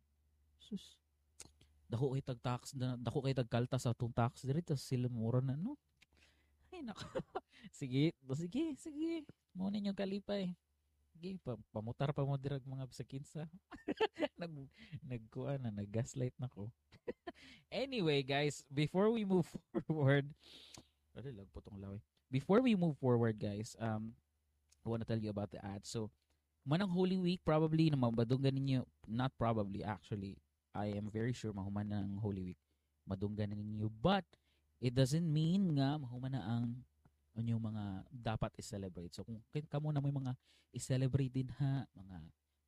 [0.60, 1.00] Sus.
[1.92, 5.44] Dako kay tag tax dako kay tag kalta sa atong tax diri tas sila mura
[5.44, 5.76] na no?
[6.72, 7.04] Ay nako.
[7.72, 9.24] Sige sige sige.
[9.54, 10.52] Mo ninyo kalipay.
[11.12, 13.46] Sige pa, pamutar pa mo dirag mga bisakinsa
[14.42, 14.52] nag
[15.06, 16.50] nagkuan na naggaslight na
[17.72, 19.48] anyway guys before we move
[19.88, 20.30] forward
[21.18, 22.00] ano lag putong lawi.
[22.32, 24.16] before we move forward guys um
[24.82, 25.86] I want to tell you about the ad.
[25.86, 26.10] So
[26.66, 30.38] manang Holy Week probably na mabadunggan ninyo not probably actually
[30.74, 32.62] I am very sure mahuman na ang Holy Week.
[33.06, 34.26] Madunggan ninyo but
[34.82, 36.82] it doesn't mean nga mahuman na ang
[37.38, 39.14] inyong mga dapat i-celebrate.
[39.14, 40.34] So kung kamo na may mga
[40.74, 41.86] i-celebrate din ha?
[41.94, 42.18] Mga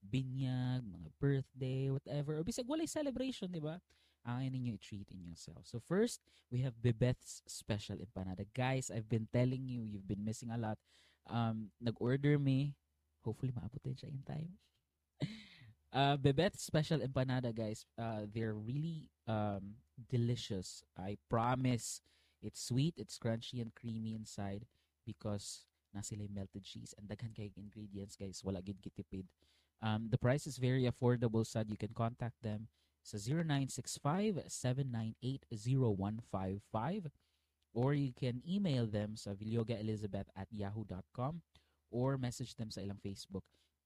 [0.04, 2.38] binyag mga birthday whatever.
[2.38, 3.82] Or bisag walay celebration di ba
[4.24, 5.68] ang ninyo i-treat in yourself.
[5.68, 8.48] So first, we have Bebeth's Special Empanada.
[8.56, 10.80] Guys, I've been telling you, you've been missing a lot.
[11.28, 12.76] Um, nag-order me.
[13.24, 14.52] Hopefully, maabot din siya in time.
[15.96, 17.86] uh, Bebeth's Special Empanada, guys.
[18.00, 20.84] Uh, they're really um, delicious.
[20.96, 22.02] I promise.
[22.44, 24.68] It's sweet, it's crunchy, and creamy inside
[25.08, 29.30] because na sila melted cheese and daghan kay ingredients guys wala gid gitipid
[29.86, 32.66] um the price is very affordable sad you can contact them
[33.04, 33.20] sa
[34.50, 37.12] 0965-798-0155
[37.74, 41.42] or you can email them sa vilyogaelizabeth at yahoo.com
[41.92, 43.44] or message them sa ilang Facebook.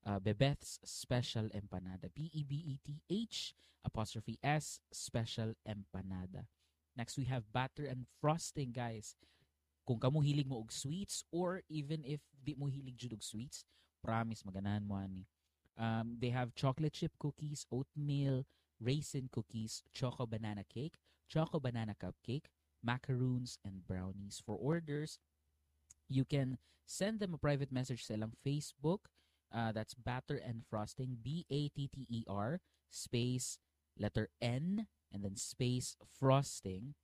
[0.07, 2.07] Uh, Bebeth's Special Empanada.
[2.15, 3.53] B-E-B-E-T-H
[3.83, 6.47] apostrophe S Special Empanada.
[6.95, 9.17] Next, we have batter and frosting, guys.
[9.87, 13.63] kung kamo hilig mo og sweets or even if di mo hilig jud og sweets,
[14.03, 15.23] promise maganahan mo ani.
[15.79, 18.43] Um, they have chocolate chip cookies, oatmeal,
[18.81, 20.95] raisin cookies, choco banana cake,
[21.27, 22.47] choco banana cupcake,
[22.83, 24.41] macaroons, and brownies.
[24.45, 25.19] For orders,
[26.09, 29.11] you can send them a private message sa ilang Facebook.
[29.47, 32.59] Uh, that's Batter and Frosting, B-A-T-T-E-R,
[32.91, 33.59] space,
[33.97, 36.95] letter N, and then space, frosting.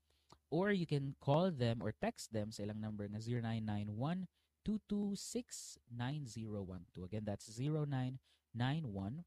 [0.51, 4.27] Or you can call them or text them sa ilang number na 0991
[4.63, 7.03] 226 9012.
[7.03, 9.23] Again, that's 0991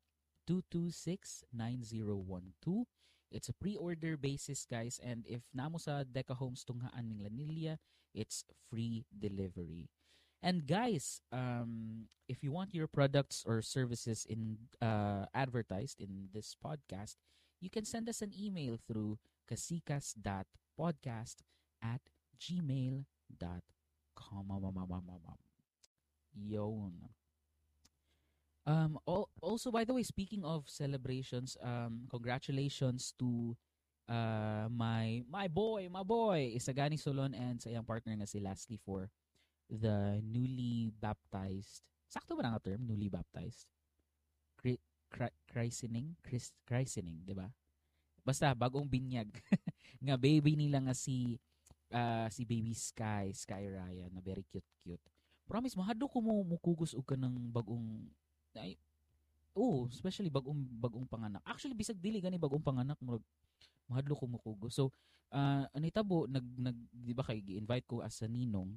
[0.47, 2.87] 226 9012.
[3.31, 5.01] It's a pre-order basis, guys.
[5.03, 7.77] And if namo sa Deca Homes tunghaan ning Lanilla,
[8.15, 9.91] it's free delivery.
[10.43, 16.55] And guys, um, if you want your products or services in uh, advertised in this
[16.55, 17.17] podcast,
[17.61, 19.19] you can send us an email through
[19.51, 21.43] kasikas.podcast
[21.83, 22.01] at
[22.39, 23.07] gmail.com.
[26.37, 27.26] Yun.
[28.67, 28.99] Um,
[29.41, 33.55] also, by the way, speaking of celebrations, um, congratulations to
[34.11, 38.75] uh, my my boy, my boy, Isagani Solon and sa iyang partner na si Lastly
[38.83, 39.07] for
[39.71, 41.87] the newly baptized.
[42.11, 42.83] Sakto ba nga term?
[42.87, 43.71] Newly baptized?
[44.59, 44.83] Cri-
[45.15, 46.19] cri- christening?
[46.27, 47.47] Christ, christening, di ba?
[48.27, 49.31] Basta, bagong binyag.
[50.07, 51.39] nga baby nila nga si
[51.95, 55.03] uh, si baby Sky, Sky Ryan, na very cute-cute.
[55.47, 58.11] Promise, mahado ko mo mukugos og ka ng bagong
[58.59, 58.77] ay,
[59.57, 61.43] oh, especially bagong bagong panganak.
[61.49, 63.25] Actually bisag dili gani bagong panganak murag
[63.89, 64.75] mahadlo ko mukugos.
[64.77, 64.91] So,
[65.33, 68.77] uh, anitabo nag nag di ba kay gi-invite ko as a ninong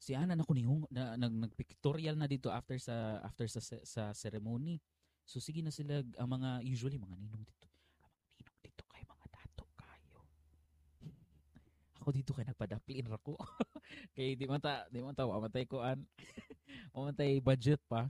[0.00, 4.02] si Ana na ko nihong na, nag nagpictorial na dito after sa after sa sa
[4.16, 4.80] ceremony.
[5.28, 7.69] So sige na sila ang mga usually mga ninong dito
[12.00, 13.36] ako dito kay nagpadaplin ra ko.
[14.16, 16.00] kay di man ta di man ta amatay ko an.
[16.96, 18.08] amatay budget pa.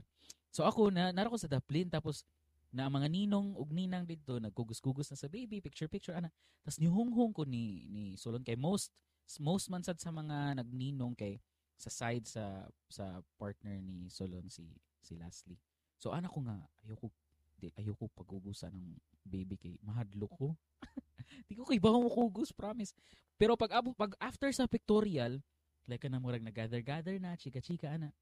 [0.51, 2.23] So ako na nara ko sa daplin tapos
[2.71, 6.31] na mga ninong ug ninang dito nagkugos-kugos na sa baby picture picture ana.
[6.63, 8.95] Tapos nihunghong ko ni ni Solon kay most
[9.43, 11.39] most man sad sa mga nagninong kay
[11.75, 14.71] sa side sa sa partner ni Solon si
[15.03, 15.59] si Leslie.
[15.99, 16.55] So ana ko nga
[16.87, 17.11] ayoko
[17.59, 18.87] di, ayoko pagugusan ng
[19.27, 20.47] baby kay mahadlo ko.
[21.49, 22.95] Di ko kay bahong kugos, promise.
[23.37, 25.41] Pero pag, pag after sa pictorial,
[25.89, 28.13] like na murag na gather gather na, chika-chika ana.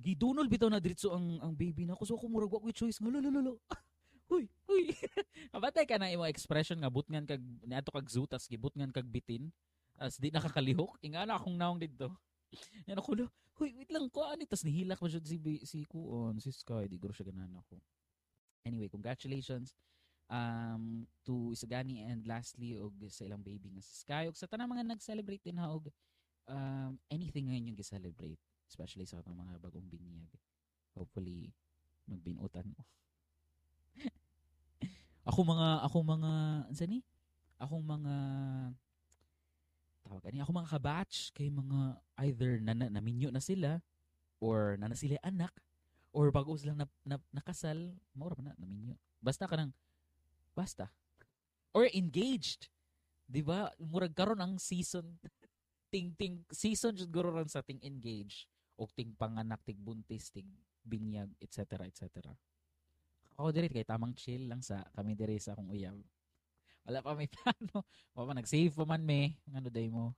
[0.00, 3.02] Gidunol bitaw na diretso ang ang baby na ko so ko murag wa ko choice
[3.04, 3.60] lolo
[4.30, 4.94] Huy, huy.
[5.56, 9.50] Abatay ka na imong expression nga butngan kag niadto kag zutas gibutngan kag bitin.
[9.98, 12.14] As di nakakalihok, ingana akong naong didto.
[12.86, 13.26] Yan ako,
[13.58, 17.10] huy, wait lang ko ani tas nihilak pa si si kuon, si Sky, di guro
[17.10, 17.82] siya ganan ako.
[18.64, 19.74] Anyway, congratulations
[20.30, 24.30] um, to Isagani and lastly og sa ilang baby nga si Sky.
[24.30, 25.90] Og sa tanang mga nag-celebrate din ha og
[26.46, 28.40] um, anything ngayon yung gi-celebrate
[28.70, 30.30] especially sa mga bagong binyag.
[30.94, 31.50] Hopefully
[32.06, 32.86] magbinutan mo.
[35.30, 36.32] Ako mga ako mga
[36.72, 37.04] ansa ni?
[37.60, 38.14] Akong mga
[40.00, 43.78] tawag ani ako mga kabatch kay mga either na, na naminyo na sila
[44.42, 45.52] or na na sila anak
[46.10, 48.98] or bago sila na, na, nakasal maura pa na naminyo.
[49.22, 49.70] Basta ka nang
[50.54, 50.90] Basta.
[51.72, 52.70] Or engaged.
[53.30, 53.70] 'Di ba?
[53.78, 55.06] Murag karon ang season
[55.92, 60.46] ting ting season jud guro ron sa ting engage o ting panganak ting buntis ting
[60.82, 62.26] binyag etc etc.
[63.38, 65.96] Ako diri kay tamang chill lang sa kami diri sa akong uyab.
[66.84, 67.86] Wala pa may plano.
[68.12, 69.38] Wala pa nag-save pa man me.
[69.54, 70.12] Ano day mo?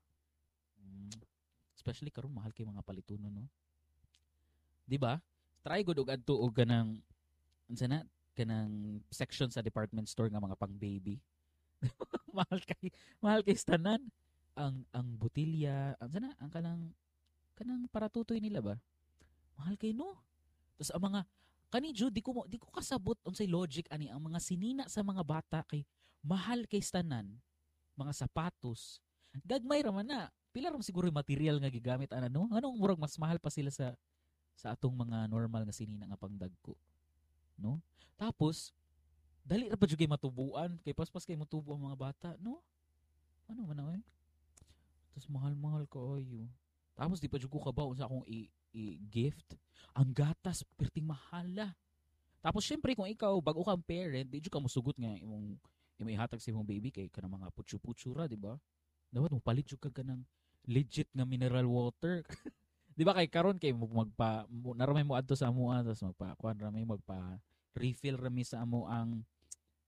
[0.80, 1.12] Mm.
[1.76, 3.44] Especially karon mahal kay mga palituno no.
[4.88, 5.20] 'Di ba?
[5.62, 6.98] Try gud og adto og kanang
[7.70, 11.20] unsa na kanang section sa department store nga mga pang baby.
[12.36, 14.00] mahal kay mahal kay stanan
[14.52, 16.82] ang ang botilya, ang sana ang kanang
[17.56, 18.76] kanang para tutoy nila ba?
[19.56, 20.16] Mahal kay no.
[20.76, 21.20] Tapos ang mga
[21.72, 25.24] kani Jude, di ko di ko kasabot unsay logic ani ang mga sinina sa mga
[25.24, 25.84] bata kay
[26.24, 27.28] mahal kay stanan
[27.96, 29.00] mga sapatos.
[29.44, 30.20] Gagmay ra man na.
[30.52, 32.48] Pila ra siguro yung material nga gigamit ana no?
[32.52, 33.96] Anong murag mas mahal pa sila sa
[34.52, 36.76] sa atong mga normal nga sinina nga pangdagko.
[37.62, 37.79] No?
[38.18, 38.75] Tapos,
[39.46, 42.59] dali ra pa jud matubuan kay paspas kay matubo ang mga bata, no?
[43.46, 44.03] Ano man ay?
[45.14, 46.51] Tapos mahal-mahal ko ayo.
[46.98, 49.55] Tapos di pa jud ko kabaw sa akong i, i gift.
[49.94, 51.70] Ang gatas perting mahala.
[52.42, 55.55] Tapos syempre kung ikaw bago kang parent, di jud ka musugot nga imong
[56.03, 58.59] imong ihatag sa imong baby kay kanang mga putsu-putsura, di ba?
[59.14, 60.27] Dapat mo palit jud ka kanang
[60.66, 62.27] legit nga mineral water.
[62.96, 64.44] di ba kay karon kay magpa
[64.77, 67.40] naramay mo adto sa amuan tapos magpa kuan ramay magpa
[67.76, 69.24] refill rami sa amo ang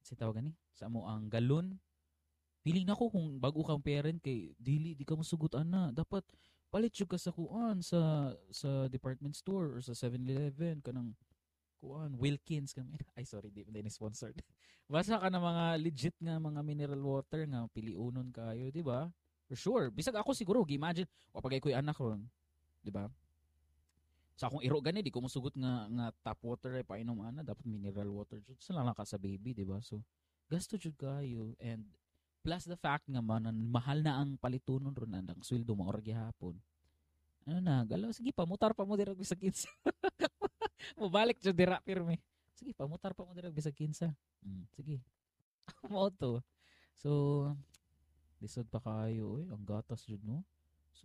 [0.04, 1.76] si tawag ni sa amo ang galon.
[2.64, 6.24] Feeling nako kung bago kang parent kay dili di ka masugot ana dapat
[6.72, 11.12] palit jud ka sa kuan sa sa department store or sa 7-Eleven kanang
[11.78, 14.40] kuan Wilkins kami ay sorry di hindi sponsored.
[14.88, 19.08] Basta ka na mga legit nga mga mineral water nga piliunon kayo di ba?
[19.44, 19.86] For sure.
[19.92, 22.24] Bisag ako siguro imagine wa pagay koy anak ron
[22.80, 23.08] di ba
[24.34, 27.62] sa akong iro gani di ko musugot nga nga tap water ay painom ana dapat
[27.70, 30.02] mineral water jud sa lang ka sa baby di ba so
[30.50, 31.86] gasto jud kayo and
[32.44, 36.60] Plus the fact nga man, mahal na ang palitunon ron ang sweldo mo or gihapon.
[37.48, 39.72] Ano na, galaw, sige, pamutar pa mo dirag bisag kinsa.
[41.00, 42.20] Mabalik jud dira pirmi.
[42.52, 44.12] Sige, pamutar pa mo dirag bisag kinsa.
[44.44, 45.00] Mm, sige.
[45.88, 46.44] mo to.
[47.00, 47.48] So,
[48.44, 49.48] lisod pa kayo, eh.
[49.48, 50.44] Ang gatas jud no.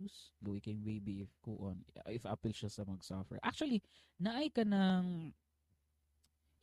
[0.00, 1.84] Sus, luwi kayong baby if kuon.
[2.08, 3.36] If apple siya sa mag-suffer.
[3.44, 3.84] Actually,
[4.16, 5.28] naay ka ng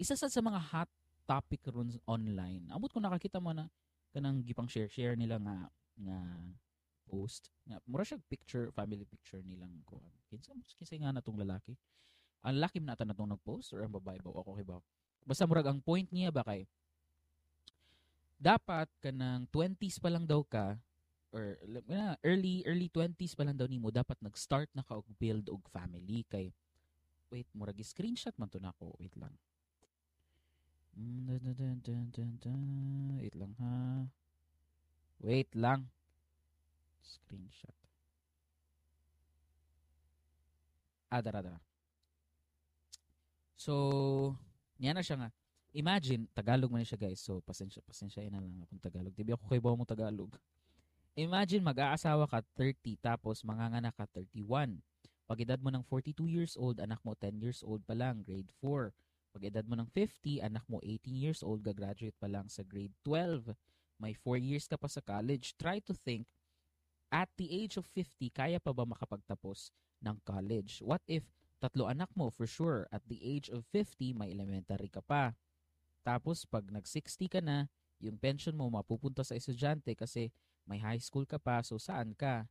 [0.02, 0.90] isa sa, sa mga hot
[1.30, 2.66] topic ron online.
[2.74, 3.70] Amot ko nakakita mo na
[4.10, 5.70] kanang gipang share share nila nga
[6.02, 6.18] nga
[7.06, 11.78] post nga mura siya picture family picture nilang kuan kinsa kinsa nga natong lalaki
[12.42, 14.82] ang man na natong nag-post or ang babae ba ako kay ba
[15.22, 16.66] basta murag ang point niya ba kay
[18.38, 20.78] dapat kanang 20s pa lang daw ka
[21.38, 21.54] or
[22.26, 26.26] early early 20s pa lang daw nimo dapat nag-start na ka og build og family
[26.26, 26.50] kay
[27.30, 29.38] wait murag screenshot man to nako wait lang
[30.98, 31.30] Mm.
[33.22, 33.74] Wait lang ha.
[35.22, 35.86] Wait lang.
[37.06, 37.78] Screenshot.
[41.08, 41.62] Ah, dara, dara.
[43.56, 44.36] So,
[44.82, 45.30] yan na siya nga.
[45.78, 47.22] Imagine, Tagalog man siya guys.
[47.22, 49.14] So, pasensya, pasensya na lang akong Tagalog.
[49.14, 50.34] Di ako kay mo Tagalog?
[51.18, 54.78] Imagine, mag-aasawa ka 30 tapos manganganak ka 31.
[55.26, 58.54] Pag edad mo ng 42 years old, anak mo 10 years old pa lang, grade
[58.62, 58.94] 4
[59.38, 62.98] pag edad mo ng 50, anak mo 18 years old, gagraduate pa lang sa grade
[63.06, 63.54] 12.
[64.02, 65.54] May 4 years ka pa sa college.
[65.62, 66.26] Try to think,
[67.14, 69.70] at the age of 50, kaya pa ba makapagtapos
[70.02, 70.82] ng college?
[70.82, 71.22] What if
[71.62, 75.38] tatlo anak mo, for sure, at the age of 50, may elementary ka pa.
[76.02, 77.70] Tapos, pag nag-60 ka na,
[78.02, 80.34] yung pension mo mapupunta sa estudyante kasi
[80.68, 82.46] may high school ka pa, so saan ka?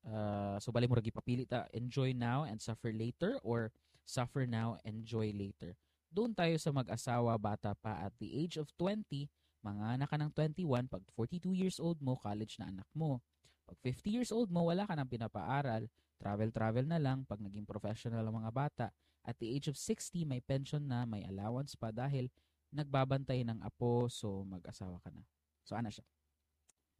[0.00, 3.68] Uh, so, bali mo ragi papili ta, enjoy now and suffer later or
[4.08, 5.76] suffer now, enjoy later.
[6.10, 9.28] Doon tayo sa mag-asawa, bata pa at the age of 20,
[9.60, 13.20] mga anak ka ng 21, pag 42 years old mo, college na anak mo.
[13.68, 15.86] Pag 50 years old mo, wala ka nang pinapaaral,
[16.18, 18.86] travel-travel na lang pag naging professional ang mga bata.
[19.20, 22.32] At the age of 60, may pension na, may allowance pa dahil
[22.72, 25.22] nagbabantay ng apo, so mag-asawa ka na.
[25.62, 26.02] So, ano siya?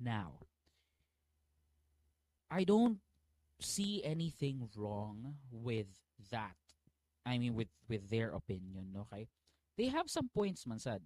[0.01, 0.33] Now,
[2.51, 2.99] I don't
[3.61, 5.87] see anything wrong with
[6.33, 6.57] that.
[7.27, 9.29] I mean with with their opinion, okay?
[9.77, 11.05] They have some points man sad.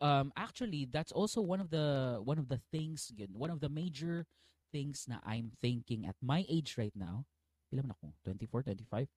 [0.00, 4.26] Um actually that's also one of the one of the things one of the major
[4.70, 7.24] things na I'm thinking at my age right now.
[7.72, 8.12] Pila man ako?
[8.28, 9.08] 24, 25?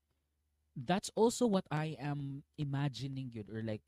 [0.79, 3.83] That's also what I am imagining yun or like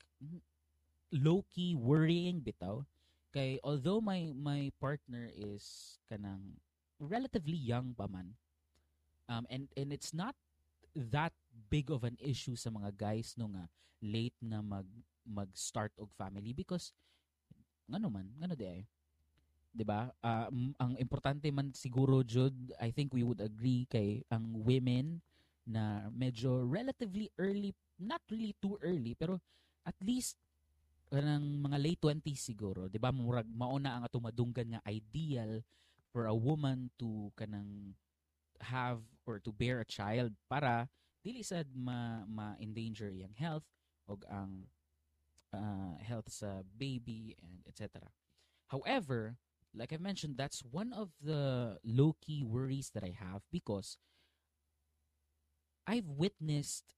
[1.10, 2.84] low-key worrying bitaw.
[3.32, 6.60] Kay although my my partner is kanang
[7.00, 8.36] relatively young pa man,
[9.26, 10.36] um, and and it's not
[10.92, 11.32] that
[11.72, 13.64] big of an issue sa mga guys no nga
[14.04, 14.84] late na mag
[15.24, 16.92] mag-start og family because
[17.88, 18.82] ngano man ngano di ay?
[19.72, 20.12] 'di ba?
[20.20, 25.24] Uh, ang importante man siguro jud I think we would agree kay ang women
[25.64, 29.40] na medyo relatively early not really too early pero
[29.86, 30.41] at least
[31.12, 35.60] kanang mga late 20s siguro 'di ba murag mauna ang atong madunggan nga ideal
[36.08, 37.92] for a woman to kanang
[38.64, 40.88] have or to bear a child para
[41.20, 43.68] dili sad ma ma-endanger yang health
[44.08, 44.66] og ang
[45.52, 48.08] uh, health sa baby and etc.
[48.72, 49.36] However,
[49.76, 54.00] like I mentioned, that's one of the low-key worries that I have because
[55.86, 56.96] I've witnessed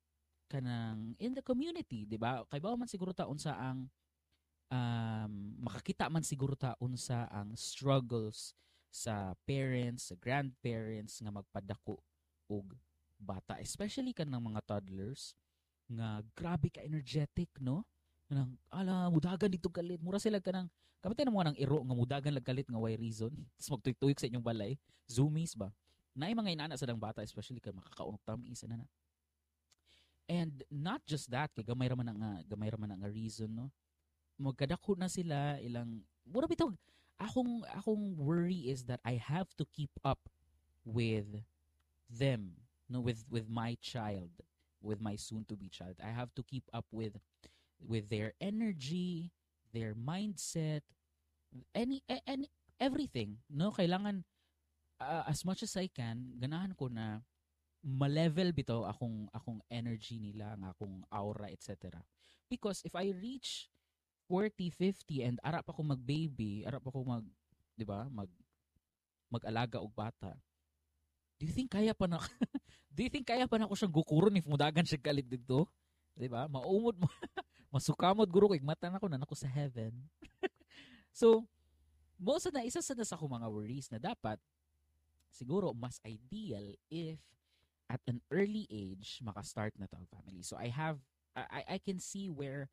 [0.48, 2.46] kanang in the community, 'di ba?
[2.46, 3.90] Kay ba man siguro ta unsa ang
[4.74, 8.53] um, makakita man siguro ta unsa ang struggles
[8.90, 11.99] sa parents, sa grandparents nga magpadako
[12.51, 12.74] og
[13.18, 15.34] bata, especially kan ng mga toddlers
[15.90, 17.86] nga grabe ka energetic, no?
[18.30, 20.70] Nang ala mudagan dito kalit, mura sila kanang
[21.05, 23.28] na mo nang iro nga mudagan lag kalit nga why reason.
[23.61, 24.72] Tapos magtuyok sa inyong balay,
[25.05, 25.68] zoomies ba?
[26.16, 28.88] Naay mga inana sa dang bata especially kay makakaunok tamis na na.
[30.24, 33.68] And not just that, kay gamay ra man nga gamay ra man nga reason, no?
[34.41, 36.70] Magkadako na sila ilang mura bitaw
[37.20, 40.26] akong akong worry is that I have to keep up
[40.85, 41.43] with
[42.11, 42.59] them
[42.91, 44.30] no with with my child
[44.85, 47.16] with my soon to be child i have to keep up with
[47.80, 49.32] with their energy
[49.72, 50.85] their mindset
[51.74, 53.70] any, any everything, no?
[53.70, 54.24] Kailangan
[54.99, 57.22] uh, as much as I can, ganahan ko na
[57.85, 62.01] ma-level bito akong akong energy nila, ang akong aura, etc.
[62.49, 63.68] Because if I reach
[64.29, 67.25] 40, 50 and arap ako mag-baby, arap ako mag,
[67.77, 68.09] 'di ba?
[68.09, 68.31] Mag
[69.29, 70.33] mag-alaga og bata.
[71.37, 72.22] Do you think kaya pa na
[72.95, 75.66] Do you think kaya pa na ako siyang gukuron if mudagan siya kalit dito?
[76.14, 76.47] 'Di ba?
[76.47, 77.09] Maumod mo.
[77.75, 79.91] Masukamod guro ko mata na ko na nako sa heaven.
[81.11, 81.43] so,
[82.14, 84.39] most na isa sa nasa ko mga worries na dapat
[85.35, 87.18] siguro mas ideal if
[87.91, 90.47] at an early age maka-start na to family.
[90.47, 91.03] So I have
[91.35, 92.70] I I can see where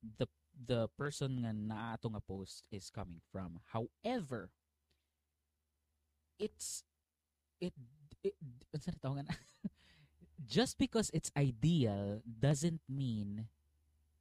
[0.00, 0.24] the
[0.58, 3.60] the person nga na ato nga post is coming from.
[3.70, 4.50] However,
[6.38, 6.82] it's
[7.60, 7.74] it
[8.22, 8.34] it,
[10.46, 13.46] just because it's ideal doesn't mean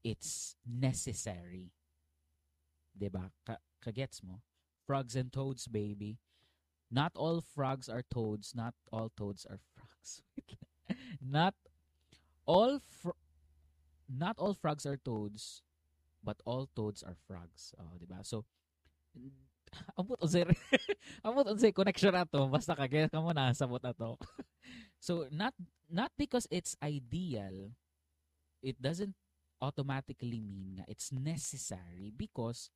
[0.03, 1.71] it's necessary.
[2.97, 3.29] 'Di ba?
[3.45, 4.41] Ka kagets mo?
[4.85, 6.17] Frogs and toads, baby.
[6.91, 10.23] Not all frogs are toads, not all toads are frogs.
[11.21, 11.55] not
[12.45, 13.19] all fr-
[14.07, 15.61] not all frogs are toads,
[16.27, 17.71] but all toads are frogs.
[17.79, 18.19] Oh, di ba?
[18.27, 18.43] So
[19.95, 20.43] amot unsay
[21.23, 24.19] amot unsay connection ato basta kagaya ka mo na sabot ato.
[24.99, 25.55] so not
[25.87, 27.71] not because it's ideal,
[28.59, 29.15] it doesn't
[29.63, 32.67] automatically mean nga it's necessary because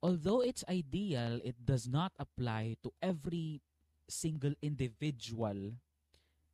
[0.00, 3.60] although it's ideal, it does not apply to every
[4.08, 5.76] single individual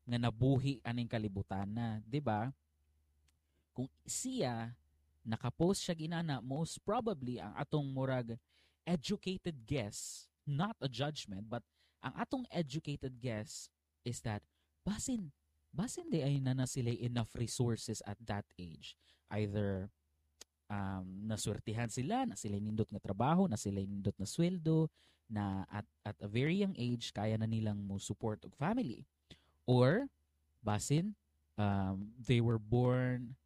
[0.09, 2.51] nga nabuhi aning kalibutan na, 'di ba?
[3.72, 4.74] Kung siya
[5.29, 8.41] nakapost siya ginana, most probably ang atong murag
[8.89, 11.61] educated guess, not a judgment, but
[12.01, 13.68] ang atong educated guess
[14.01, 14.41] is that
[14.87, 15.29] basin
[15.68, 18.97] basin di ay na na sila enough resources at that age
[19.37, 19.93] either
[20.68, 24.89] um, naswertihan sila, na sila nindot nga trabaho, na sila nindot na sweldo,
[25.29, 29.05] na at, at a very young age, kaya na nilang mo support og family.
[29.68, 30.09] Or,
[30.64, 31.16] basin,
[31.61, 33.37] um, they were born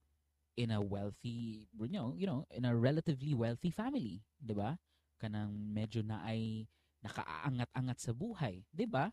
[0.57, 4.76] in a wealthy, you know, you know, in a relatively wealthy family, 'di ba?
[5.16, 6.68] Kanang medyo na ay
[7.03, 9.11] nakaaangat-angat sa buhay, 'di ba?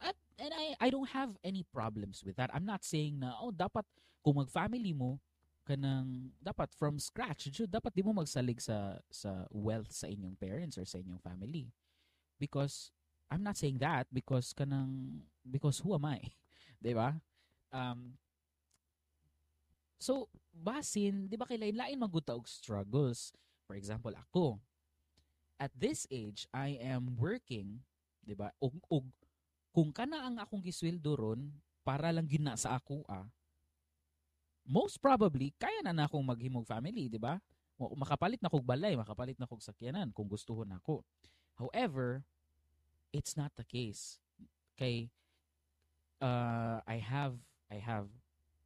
[0.00, 2.50] At and I I don't have any problems with that.
[2.54, 3.84] I'm not saying na oh dapat
[4.24, 5.20] kung mag-family mo
[5.64, 10.74] kanang dapat from scratch jud dapat di mo magsalig sa sa wealth sa inyong parents
[10.80, 11.70] or sa inyong family
[12.40, 12.90] because
[13.30, 16.18] I'm not saying that because kanang because who am I
[16.82, 17.14] 'di ba
[17.70, 18.18] um
[20.00, 23.36] so basin di ba kay lain-lain maguta og struggles
[23.68, 24.56] for example ako
[25.60, 27.84] at this age I am working
[28.24, 29.04] 'di ba og, og
[29.70, 31.52] kung kana ang akong gisweldo ron
[31.84, 33.28] para lang gina sa ako ah
[34.70, 37.42] most probably, kaya na na akong maghimog family, di ba?
[37.98, 41.02] Makapalit na kog balay, makapalit na kog sakyanan kung gustuhon nako.
[41.58, 42.22] However,
[43.10, 44.22] it's not the case.
[44.78, 45.10] Kay
[46.22, 47.36] uh, I have
[47.72, 48.08] I have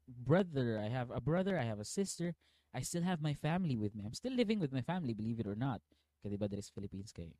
[0.08, 2.34] brother, I have a brother, I have a sister.
[2.74, 4.02] I still have my family with me.
[4.04, 5.78] I'm still living with my family, believe it or not.
[6.20, 7.30] Kaya diba, there is Philippines kay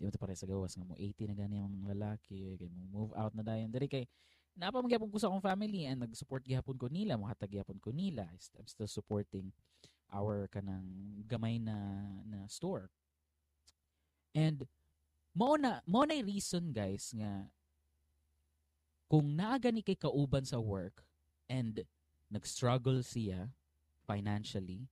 [0.00, 3.12] di mo pare sa gawas nga mo 80 na gani ang lalaki kay mo move
[3.12, 4.08] out na dayon diri kay
[4.56, 8.26] napamagyapon ko sa akong family and nag-support gihapon ko nila, mohatag gihapon ko nila.
[8.56, 9.52] I'm still supporting
[10.10, 11.76] our kanang gamay na
[12.26, 12.90] na store.
[14.34, 14.66] And
[15.36, 17.46] mo na mo na reason guys nga
[19.10, 21.02] kung naaga ni kay kauban sa work
[21.50, 21.82] and
[22.30, 23.50] nag-struggle siya
[24.06, 24.86] financially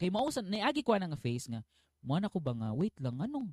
[0.00, 1.60] kay mao sa niagi ko nga face nga
[2.00, 2.72] mo na ko ba nga?
[2.72, 3.52] Wait lang nganong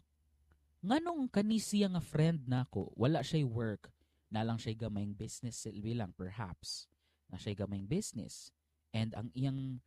[0.80, 2.96] nganong kani siya nga friend nako?
[2.96, 3.92] Wala siya work.
[4.32, 6.88] Na lang siya gamayng business silbi lang perhaps
[7.28, 8.52] na siya gamayng business.
[8.96, 9.84] And ang iyang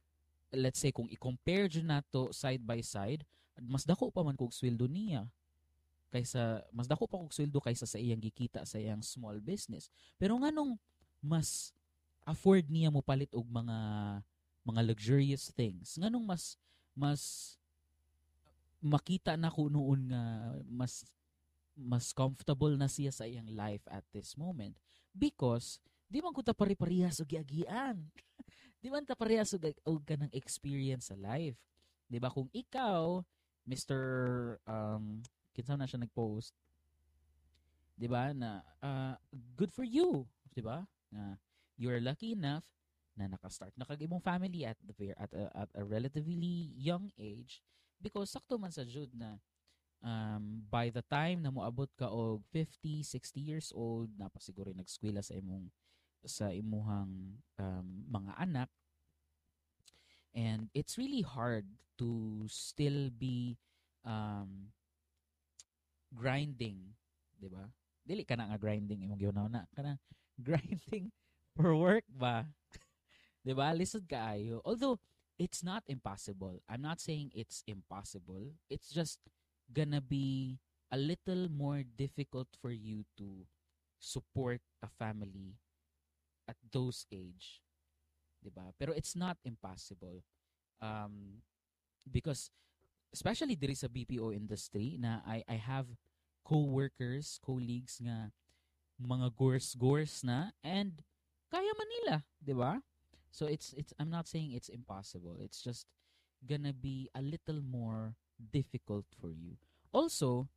[0.53, 3.25] let's say kung i-compare jud nato side by side
[3.61, 5.29] mas dako pa man kog sweldo niya
[6.11, 9.89] kaysa mas dako pa kog sweldo kaysa sa iyang gikita sa iyang small business
[10.19, 10.75] pero nganong
[11.23, 11.71] mas
[12.27, 13.79] afford niya mo palit og mga
[14.67, 16.59] mga luxurious things nganong mas
[16.93, 17.23] mas
[18.83, 20.23] makita na ko noon nga
[20.67, 21.07] mas
[21.79, 24.75] mas comfortable na siya sa iyang life at this moment
[25.15, 25.79] because
[26.11, 28.03] di man ko ta pare-parehas og giagian
[28.83, 31.57] di man ta parehas og, og kanang experience sa life
[32.11, 33.23] di ba kung ikaw
[33.69, 34.01] Mr.
[34.67, 35.23] um
[35.55, 36.55] kinsa na siya nag-post?
[37.97, 38.33] Di ba?
[38.33, 39.15] Na uh,
[39.55, 40.25] good for you.
[40.51, 40.87] Di ba?
[41.13, 41.37] Na
[41.81, 42.65] you are lucky enough
[43.17, 47.61] na naka-start na kag imong family at the at a, at a relatively young age
[48.01, 49.37] because sakto man sa Jude na
[50.05, 55.37] um, by the time na moabot ka og 50, 60 years old, napasiguro nagskwela sa
[55.37, 55.69] imong
[56.25, 58.71] sa imuhang um, mga anak,
[60.37, 61.65] and it's really hard
[61.97, 63.57] to still be
[64.05, 64.73] um
[66.15, 66.91] grinding,
[67.39, 67.71] 'di ba?
[68.03, 69.97] Dili ka na nga grinding imong giunaw na kana
[70.41, 71.11] grinding
[71.57, 72.47] for work ba?
[73.45, 73.73] 'Di ba?
[73.73, 74.61] Lisod kaayo.
[74.67, 74.99] Although
[75.41, 76.61] it's not impossible.
[76.69, 78.53] I'm not saying it's impossible.
[78.69, 79.23] It's just
[79.73, 80.59] gonna be
[80.91, 83.47] a little more difficult for you to
[84.03, 85.55] support a family
[86.51, 87.63] at those age.
[88.43, 88.75] 'Di ba?
[88.77, 90.25] Pero it's not impossible.
[90.81, 91.45] Um
[92.09, 92.51] because
[93.11, 95.91] especially diri sa BPO industry na I I have
[96.47, 98.31] co-workers, colleagues nga
[99.01, 101.01] mga gores-gores na and
[101.51, 102.83] kaya Manila, 'di ba?
[103.31, 105.39] So it's it's I'm not saying it's impossible.
[105.39, 105.87] It's just
[106.43, 109.55] gonna be a little more difficult for you.
[109.93, 110.49] Also,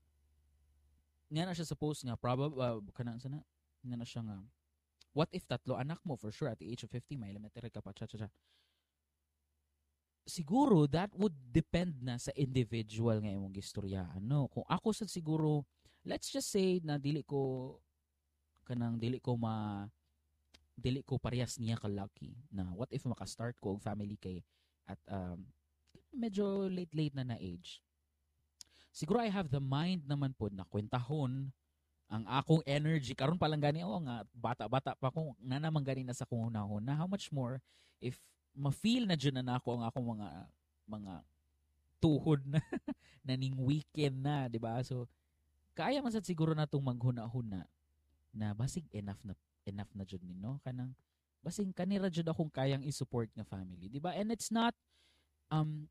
[1.34, 3.42] nga na siya suppose nga probably uh, kana sana
[3.82, 4.38] nga na siya nga
[5.14, 7.82] what if tatlo anak mo for sure at the age of 50 may elementary ka
[7.82, 8.30] pa cha cha cha
[10.24, 14.48] siguro that would depend na sa individual nga imong gistoryaan no?
[14.48, 15.68] Kung ako sa siguro
[16.08, 17.76] let's just say na dili ko
[18.64, 19.88] kanang dili ko ma
[20.74, 24.42] dili ko parehas niya ka lucky na what if maka-start ko og family kay
[24.90, 25.44] at um,
[26.12, 27.84] medyo late late na na age.
[28.94, 31.50] Siguro I have the mind naman po na kwentahon
[32.14, 33.18] ang akong energy.
[33.18, 36.46] Karon pa lang gani ako nga bata-bata pa ko nga naman gani na sa kung
[36.46, 37.58] hunahon na how much more
[37.98, 38.22] if
[38.54, 40.28] ma-feel na dyan na ako ang akong mga
[40.86, 41.14] mga
[41.98, 42.60] tuhod na
[43.28, 44.78] naning weekend na, 'di ba?
[44.86, 45.10] So
[45.74, 47.66] kaya man sad siguro natong maghuna-huna
[48.34, 49.34] na basig enough na
[49.66, 50.94] enough na jud ni no kanang
[51.42, 54.14] basing kanira jud akong kayang i-support nga family, 'di ba?
[54.16, 54.78] And it's not
[55.52, 55.90] um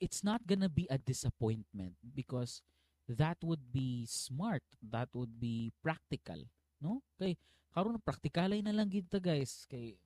[0.00, 2.64] it's not gonna be a disappointment because
[3.04, 6.40] that would be smart that would be practical
[6.80, 7.36] no kay
[7.74, 10.00] karon praktikalay na lang gid ta guys kay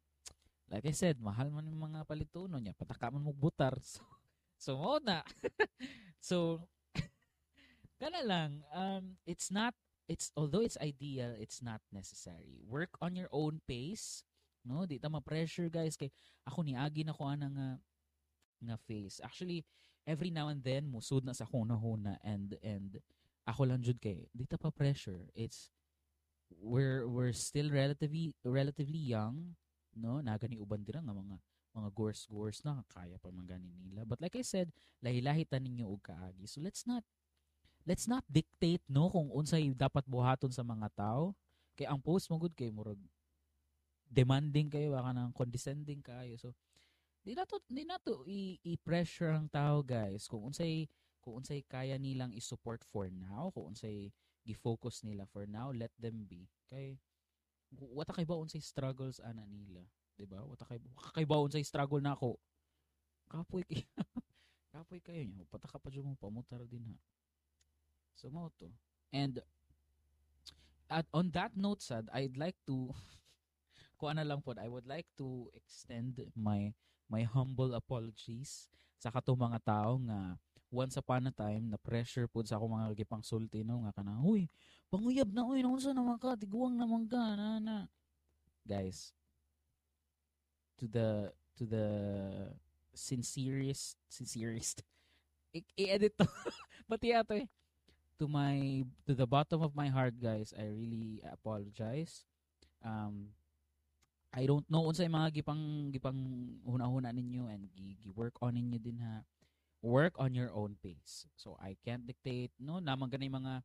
[0.70, 4.02] like I said mahal man yung mga palituno niya pataka man mo butar so
[4.56, 5.22] so mo na.
[6.26, 6.66] So
[8.02, 9.78] kana lang um it's not
[10.10, 12.58] it's although it's ideal it's not necessary.
[12.66, 14.26] Work on your own pace
[14.66, 14.82] no?
[14.82, 15.94] Di ta ma-pressure guys.
[15.94, 16.10] Kay
[16.42, 17.68] ako ni agi na ko ana nga
[18.66, 19.22] nga face.
[19.22, 19.62] Actually,
[20.02, 22.98] every now and then musud na sa huna-huna and and
[23.46, 25.30] ako lang jud kay dito pa pressure.
[25.38, 25.70] It's
[26.50, 29.54] we're we're still relatively relatively young,
[29.96, 30.20] no?
[30.20, 31.36] Nagani uban dira nga mga
[31.76, 33.44] mga gores gores na kaya pa man
[33.84, 34.08] nila.
[34.08, 34.72] But like I said,
[35.04, 36.48] lahi-lahi ta ninyo og kaagi.
[36.48, 37.04] So let's not
[37.84, 41.36] let's not dictate no kung unsay dapat buhaton sa mga tao.
[41.76, 43.00] Kay ang post mo good kay murag
[44.08, 46.40] demanding kayo baka nang condescending kayo.
[46.40, 46.56] So
[47.26, 48.22] di na to di na to
[48.62, 50.86] i-pressure ang tao guys kung unsay
[51.18, 54.14] kung unsay kaya nilang i-support for now kung unsay
[54.46, 56.94] gi-focus nila for now let them be kay
[57.74, 59.82] wata kay ba unsay struggles ana nila
[60.16, 60.40] di ba?
[60.42, 60.80] Wata kay
[61.12, 62.38] kay ba unsay struggle na ako?
[63.26, 63.82] Kapoy kay
[64.72, 66.96] kapoy kayo nya pataka pa jud mo pamutar din ha?
[68.16, 68.72] So mo to.
[69.12, 69.40] And
[70.88, 72.94] at on that note sad I'd like to
[73.98, 76.70] kung ano lang po I would like to extend my
[77.10, 80.38] my humble apologies sa kato mga tao nga
[80.76, 84.20] once upon a time na pressure pud sa ako mga gipang sulti no nga kana
[84.20, 84.44] huy
[84.92, 87.76] panguyab na oy unsa naman ka tiguang naman ka na na
[88.68, 89.16] guys
[90.76, 91.88] to the to the
[92.92, 94.84] sincerest sincerest
[95.80, 96.28] i-edit to
[96.92, 97.48] pati ato eh
[98.20, 102.28] to my to the bottom of my heart guys I really apologize
[102.84, 103.32] um
[104.36, 106.20] I don't know unsay mga gipang gipang
[106.60, 107.72] huna-huna ninyo and
[108.04, 109.24] gi-work on ninyo din ha.
[109.84, 111.28] Work on your own pace.
[111.36, 113.62] So I can't dictate no namang ganay mga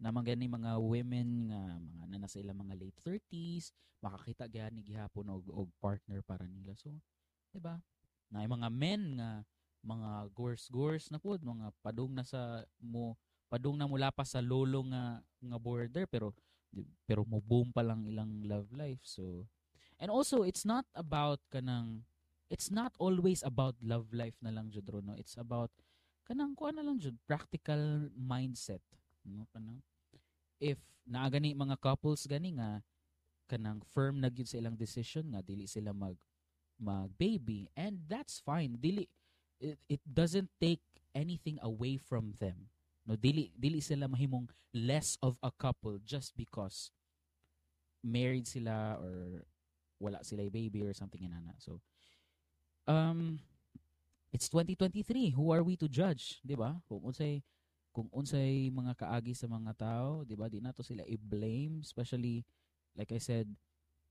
[0.00, 5.28] namang gani mga women nga mga na nasa ilang mga late 30s makakita gani gihapon
[5.28, 6.72] og og partner para nila.
[6.80, 6.96] So,
[7.52, 7.76] 'di ba?
[8.32, 9.44] Na mga men nga
[9.84, 13.16] mga gores na pud mga padung na sa mo
[13.52, 16.32] padung na mula pa sa lolo nga nga border pero
[17.04, 19.02] pero mo boom pa lang ilang love life.
[19.04, 19.44] So,
[20.00, 22.08] And also, it's not about kanang,
[22.50, 25.14] it's not always about love life na lang jud no.
[25.14, 25.70] It's about
[26.26, 28.82] kanang kuan na lang jud practical mindset,
[29.24, 29.80] no kanang
[30.60, 30.76] if
[31.08, 32.82] naa gani mga couples gani nga
[33.48, 36.18] kanang firm na gyud sa ilang decision nga dili sila mag
[36.76, 39.08] mag baby and that's fine dili
[39.58, 40.84] it, it doesn't take
[41.16, 42.68] anything away from them
[43.08, 46.94] no dili dili sila mahimong less of a couple just because
[48.04, 49.44] married sila or
[50.00, 51.52] wala sila baby or something inana.
[51.60, 51.80] So,
[52.90, 53.38] um,
[54.34, 55.30] it's 2023.
[55.38, 56.74] Who are we to judge, di ba?
[56.90, 57.42] Kung unsay
[57.90, 60.46] kung unsay mga kaagi sa mga tao, di ba?
[60.46, 62.46] Di nato sila i-blame, especially
[62.94, 63.50] like I said,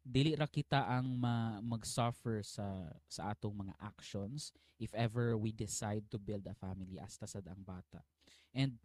[0.03, 6.07] dili ra kita ang ma- mag-suffer sa sa atong mga actions if ever we decide
[6.07, 8.03] to build a family hasta sad ang bata.
[8.55, 8.79] And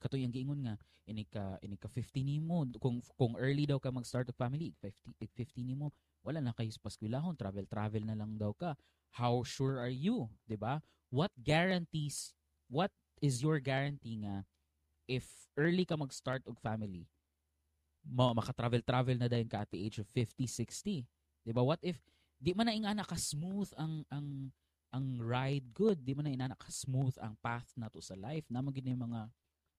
[0.00, 0.76] kato yung giingon nga
[1.08, 5.16] ini ka ini ka 50 nimo kung kung early daw ka mag-start of family 50
[5.16, 5.88] 50 nimo
[6.26, 8.74] wala na kayo paskwilahon travel travel na lang daw ka
[9.14, 10.26] how sure are you
[10.58, 10.82] ba
[11.14, 12.34] what guarantees
[12.66, 12.90] what
[13.22, 14.42] is your guarantee nga
[15.06, 15.24] if
[15.54, 17.06] early ka mag-start og family
[18.06, 21.02] mo maka-travel-travel na dayon ka at the age of 50, 60.
[21.42, 21.62] 'Di ba?
[21.62, 21.98] What if
[22.38, 24.54] di man na ingana ka smooth ang ang
[24.94, 28.46] ang ride good, di man na ingana ka smooth ang path na to sa life.
[28.46, 29.26] Na magina mga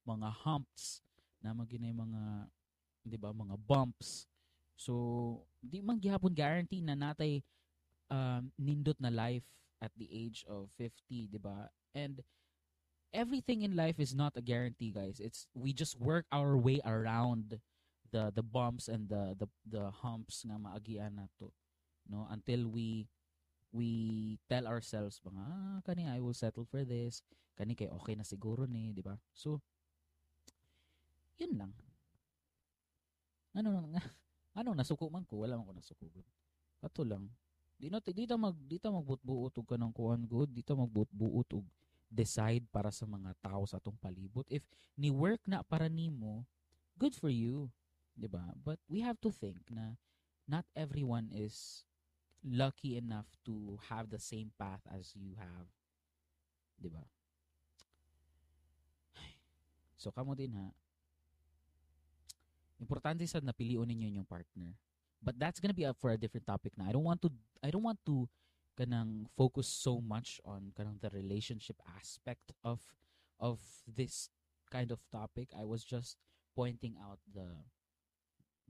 [0.03, 0.99] mga humps,
[1.39, 2.51] na magina mga
[3.07, 4.27] 'di ba, mga bumps.
[4.77, 4.93] So,
[5.59, 7.41] di man gihapon guarantee na natay
[8.13, 9.45] um, nindot na life
[9.81, 11.73] at the age of 50, 'di ba?
[11.97, 12.21] And
[13.09, 15.17] everything in life is not a guarantee, guys.
[15.17, 17.57] It's we just work our way around
[18.11, 21.51] the the bumps and the the the humps nga maagian nato
[22.07, 23.07] no until we
[23.75, 27.19] we tell ourselves mga ah, kani I will settle for this
[27.59, 29.59] kani kay okay na siguro ni di ba so
[31.35, 31.73] yun lang
[33.51, 34.01] ano nga
[34.57, 36.09] ano nasuko man ko wala man ko nasuko
[36.81, 37.29] ato lang
[37.77, 41.65] di na dito mag dito magbutbuot og kanang kuan good dito magbutbuot og
[42.09, 44.65] decide para sa mga tao sa atong palibot if
[44.97, 46.41] ni work na para nimo
[46.97, 47.69] good for you
[48.17, 48.57] 'di ba?
[48.57, 50.01] But we have to think na
[50.49, 51.85] not everyone is
[52.41, 55.69] lucky enough to have the same path as you have.
[56.81, 57.05] 'Di ba?
[60.01, 60.73] So kamo din ha.
[62.77, 64.77] Importante sad na piliun ninyo yung partner.
[65.17, 66.89] But that's gonna be up for a different topic na.
[66.89, 67.29] I don't want to
[67.65, 68.29] I don't want to
[68.77, 72.85] kanang focus so much on kanang the relationship aspect of
[73.41, 73.57] of
[73.89, 74.29] this
[74.69, 75.49] kind of topic.
[75.57, 76.21] I was just
[76.53, 77.65] pointing out the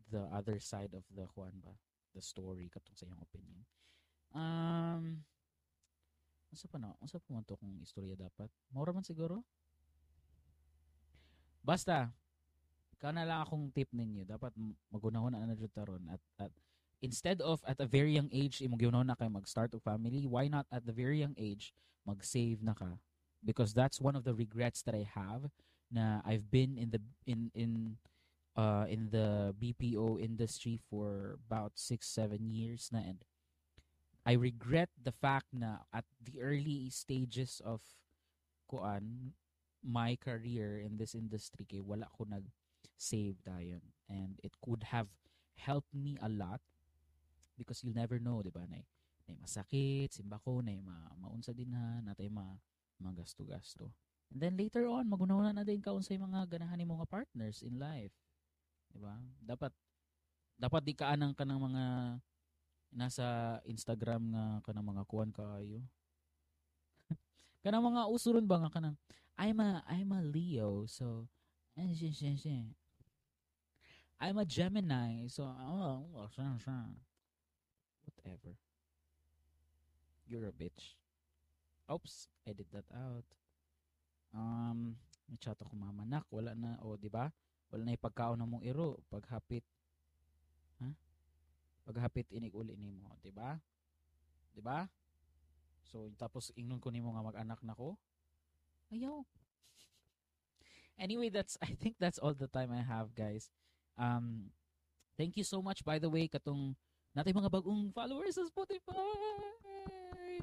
[0.07, 1.75] the other side of the Juan ba?
[2.15, 3.59] The story katong sa iyong opinion.
[4.31, 5.27] Um,
[6.47, 6.95] Unsa pa na?
[7.03, 8.47] Unsa pa man to kung istorya dapat?
[8.71, 9.43] Mura man siguro?
[11.59, 12.07] Basta,
[12.97, 14.25] ikaw lang akong tip ninyo.
[14.25, 14.57] Dapat
[14.89, 16.51] magunahon na na taron at, at
[17.01, 20.49] instead of at a very young age imong gunahon na kay mag-start a family, why
[20.49, 21.73] not at the very young age
[22.09, 22.97] mag-save na ka?
[23.45, 25.53] Because that's one of the regrets that I have
[25.93, 27.71] na I've been in the in in
[28.57, 33.21] uh, in the BPO industry for about six, seven years na and
[34.25, 37.79] I regret the fact na at the early stages of
[38.67, 39.37] kuan
[39.79, 42.43] my career in this industry kay wala ko nag
[42.97, 45.07] save dayon and it could have
[45.57, 46.61] helped me a lot
[47.57, 48.85] because you'll never know di ba nay
[49.29, 52.57] nay masakit simba ko nay ma maunsa din ha natay ma
[52.97, 53.93] magasto-gasto
[54.33, 57.77] and then later on magunahon na din kaon sa mga ganahan ni mga partners in
[57.77, 58.13] life
[58.91, 59.15] Di ba?
[59.43, 59.71] Dapat
[60.57, 61.83] dapat di kaanang ka ng mga
[62.97, 65.85] nasa Instagram nga kanang mga kuan kayo.
[67.63, 68.97] kanang mga usuron ba nga kanang
[69.37, 71.29] I'm a I'm a Leo so
[71.77, 71.93] eh,
[74.19, 76.05] I'm a Gemini so oh,
[78.03, 78.57] whatever.
[80.27, 80.97] You're a bitch.
[81.91, 83.23] Oops, edit that out.
[84.35, 84.97] Um,
[85.29, 87.31] may chat ako mamanak, wala na, o, oh, di ba?
[87.71, 88.99] wala na ipagkaon mong iro.
[89.11, 89.63] Paghapit
[90.83, 90.89] ha
[91.87, 93.55] paghapit inig uli nimo di ba?
[94.51, 94.87] Di ba?
[95.87, 97.95] So tapos ingnon ko nimo nga mag-anak nako
[98.91, 99.23] ayaw.
[100.97, 103.53] Anyway that's i think that's all the time i have guys
[103.97, 104.49] um
[105.17, 106.77] thank you so much by the way katong
[107.17, 108.93] natay mga bagong followers sa Spotify.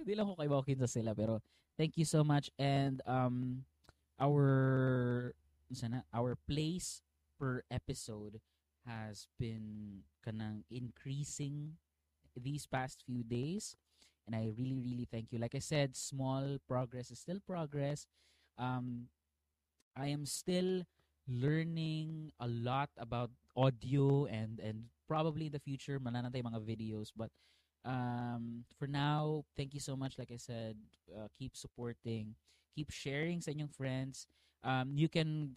[0.03, 1.39] Di lang ko kay Bawkin sa sila pero
[1.79, 2.51] thank you so much.
[2.59, 3.63] And um
[4.19, 5.33] our
[5.71, 7.03] sana our place
[7.39, 8.43] per episode
[8.87, 11.79] has been kanang increasing
[12.35, 13.79] these past few days.
[14.27, 15.39] And I really really thank you.
[15.39, 18.11] Like I said small progress is still progress.
[18.59, 19.07] Um
[19.95, 20.83] I am still
[21.31, 27.11] learning a lot about audio and and probably in the future mananatay mga videos.
[27.15, 27.31] But
[27.85, 30.19] um for now thank you so much.
[30.19, 30.77] Like I said
[31.11, 32.35] uh, keep supporting.
[32.75, 34.27] Keep sharing sa inyong friends.
[34.67, 35.55] Um you can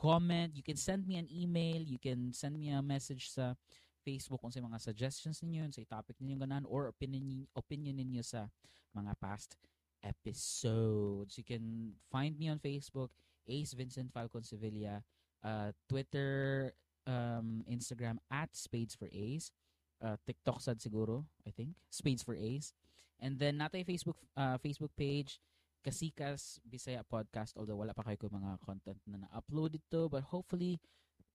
[0.00, 3.52] comment, you can send me an email, you can send me a message sa
[4.00, 8.48] Facebook kung sa mga suggestions ninyo, sa topic ninyo ganan, or opinion, opinion ninyo sa
[8.96, 9.60] mga past
[10.00, 11.36] episodes.
[11.36, 13.12] You can find me on Facebook,
[13.44, 15.04] Ace Vincent Falcon Sevilla,
[15.44, 16.72] uh, Twitter,
[17.10, 19.50] um, Instagram, at Spades for Ace,
[19.98, 22.70] uh, TikTok sad siguro, I think, Spades for Ace.
[23.18, 25.42] And then natay Facebook uh, Facebook page,
[25.84, 30.80] Kasikas Bisaya Podcast although wala pa kayo mga content na na-upload ito but hopefully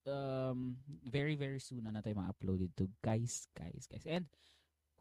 [0.05, 2.86] um, very, very soon na natin ma-upload ito.
[3.01, 4.05] Guys, guys, guys.
[4.05, 4.26] And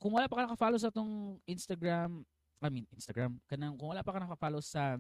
[0.01, 2.25] kung wala pa ka nakafollow sa tong Instagram,
[2.61, 4.97] I mean, Instagram, kanang, kung wala pa ka nakafollow sa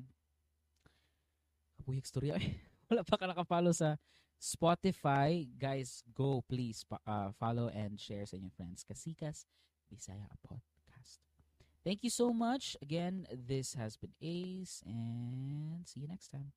[1.80, 2.36] Kapuyik Storya,
[2.92, 3.96] wala pa ka nakafollow sa
[4.44, 8.84] Spotify, guys, go please uh, follow and share sa inyong friends.
[8.84, 9.48] Kasikas
[9.88, 11.24] Bisaya Podcast.
[11.80, 12.76] Thank you so much.
[12.84, 16.52] Again, this has been Ace and see you next time.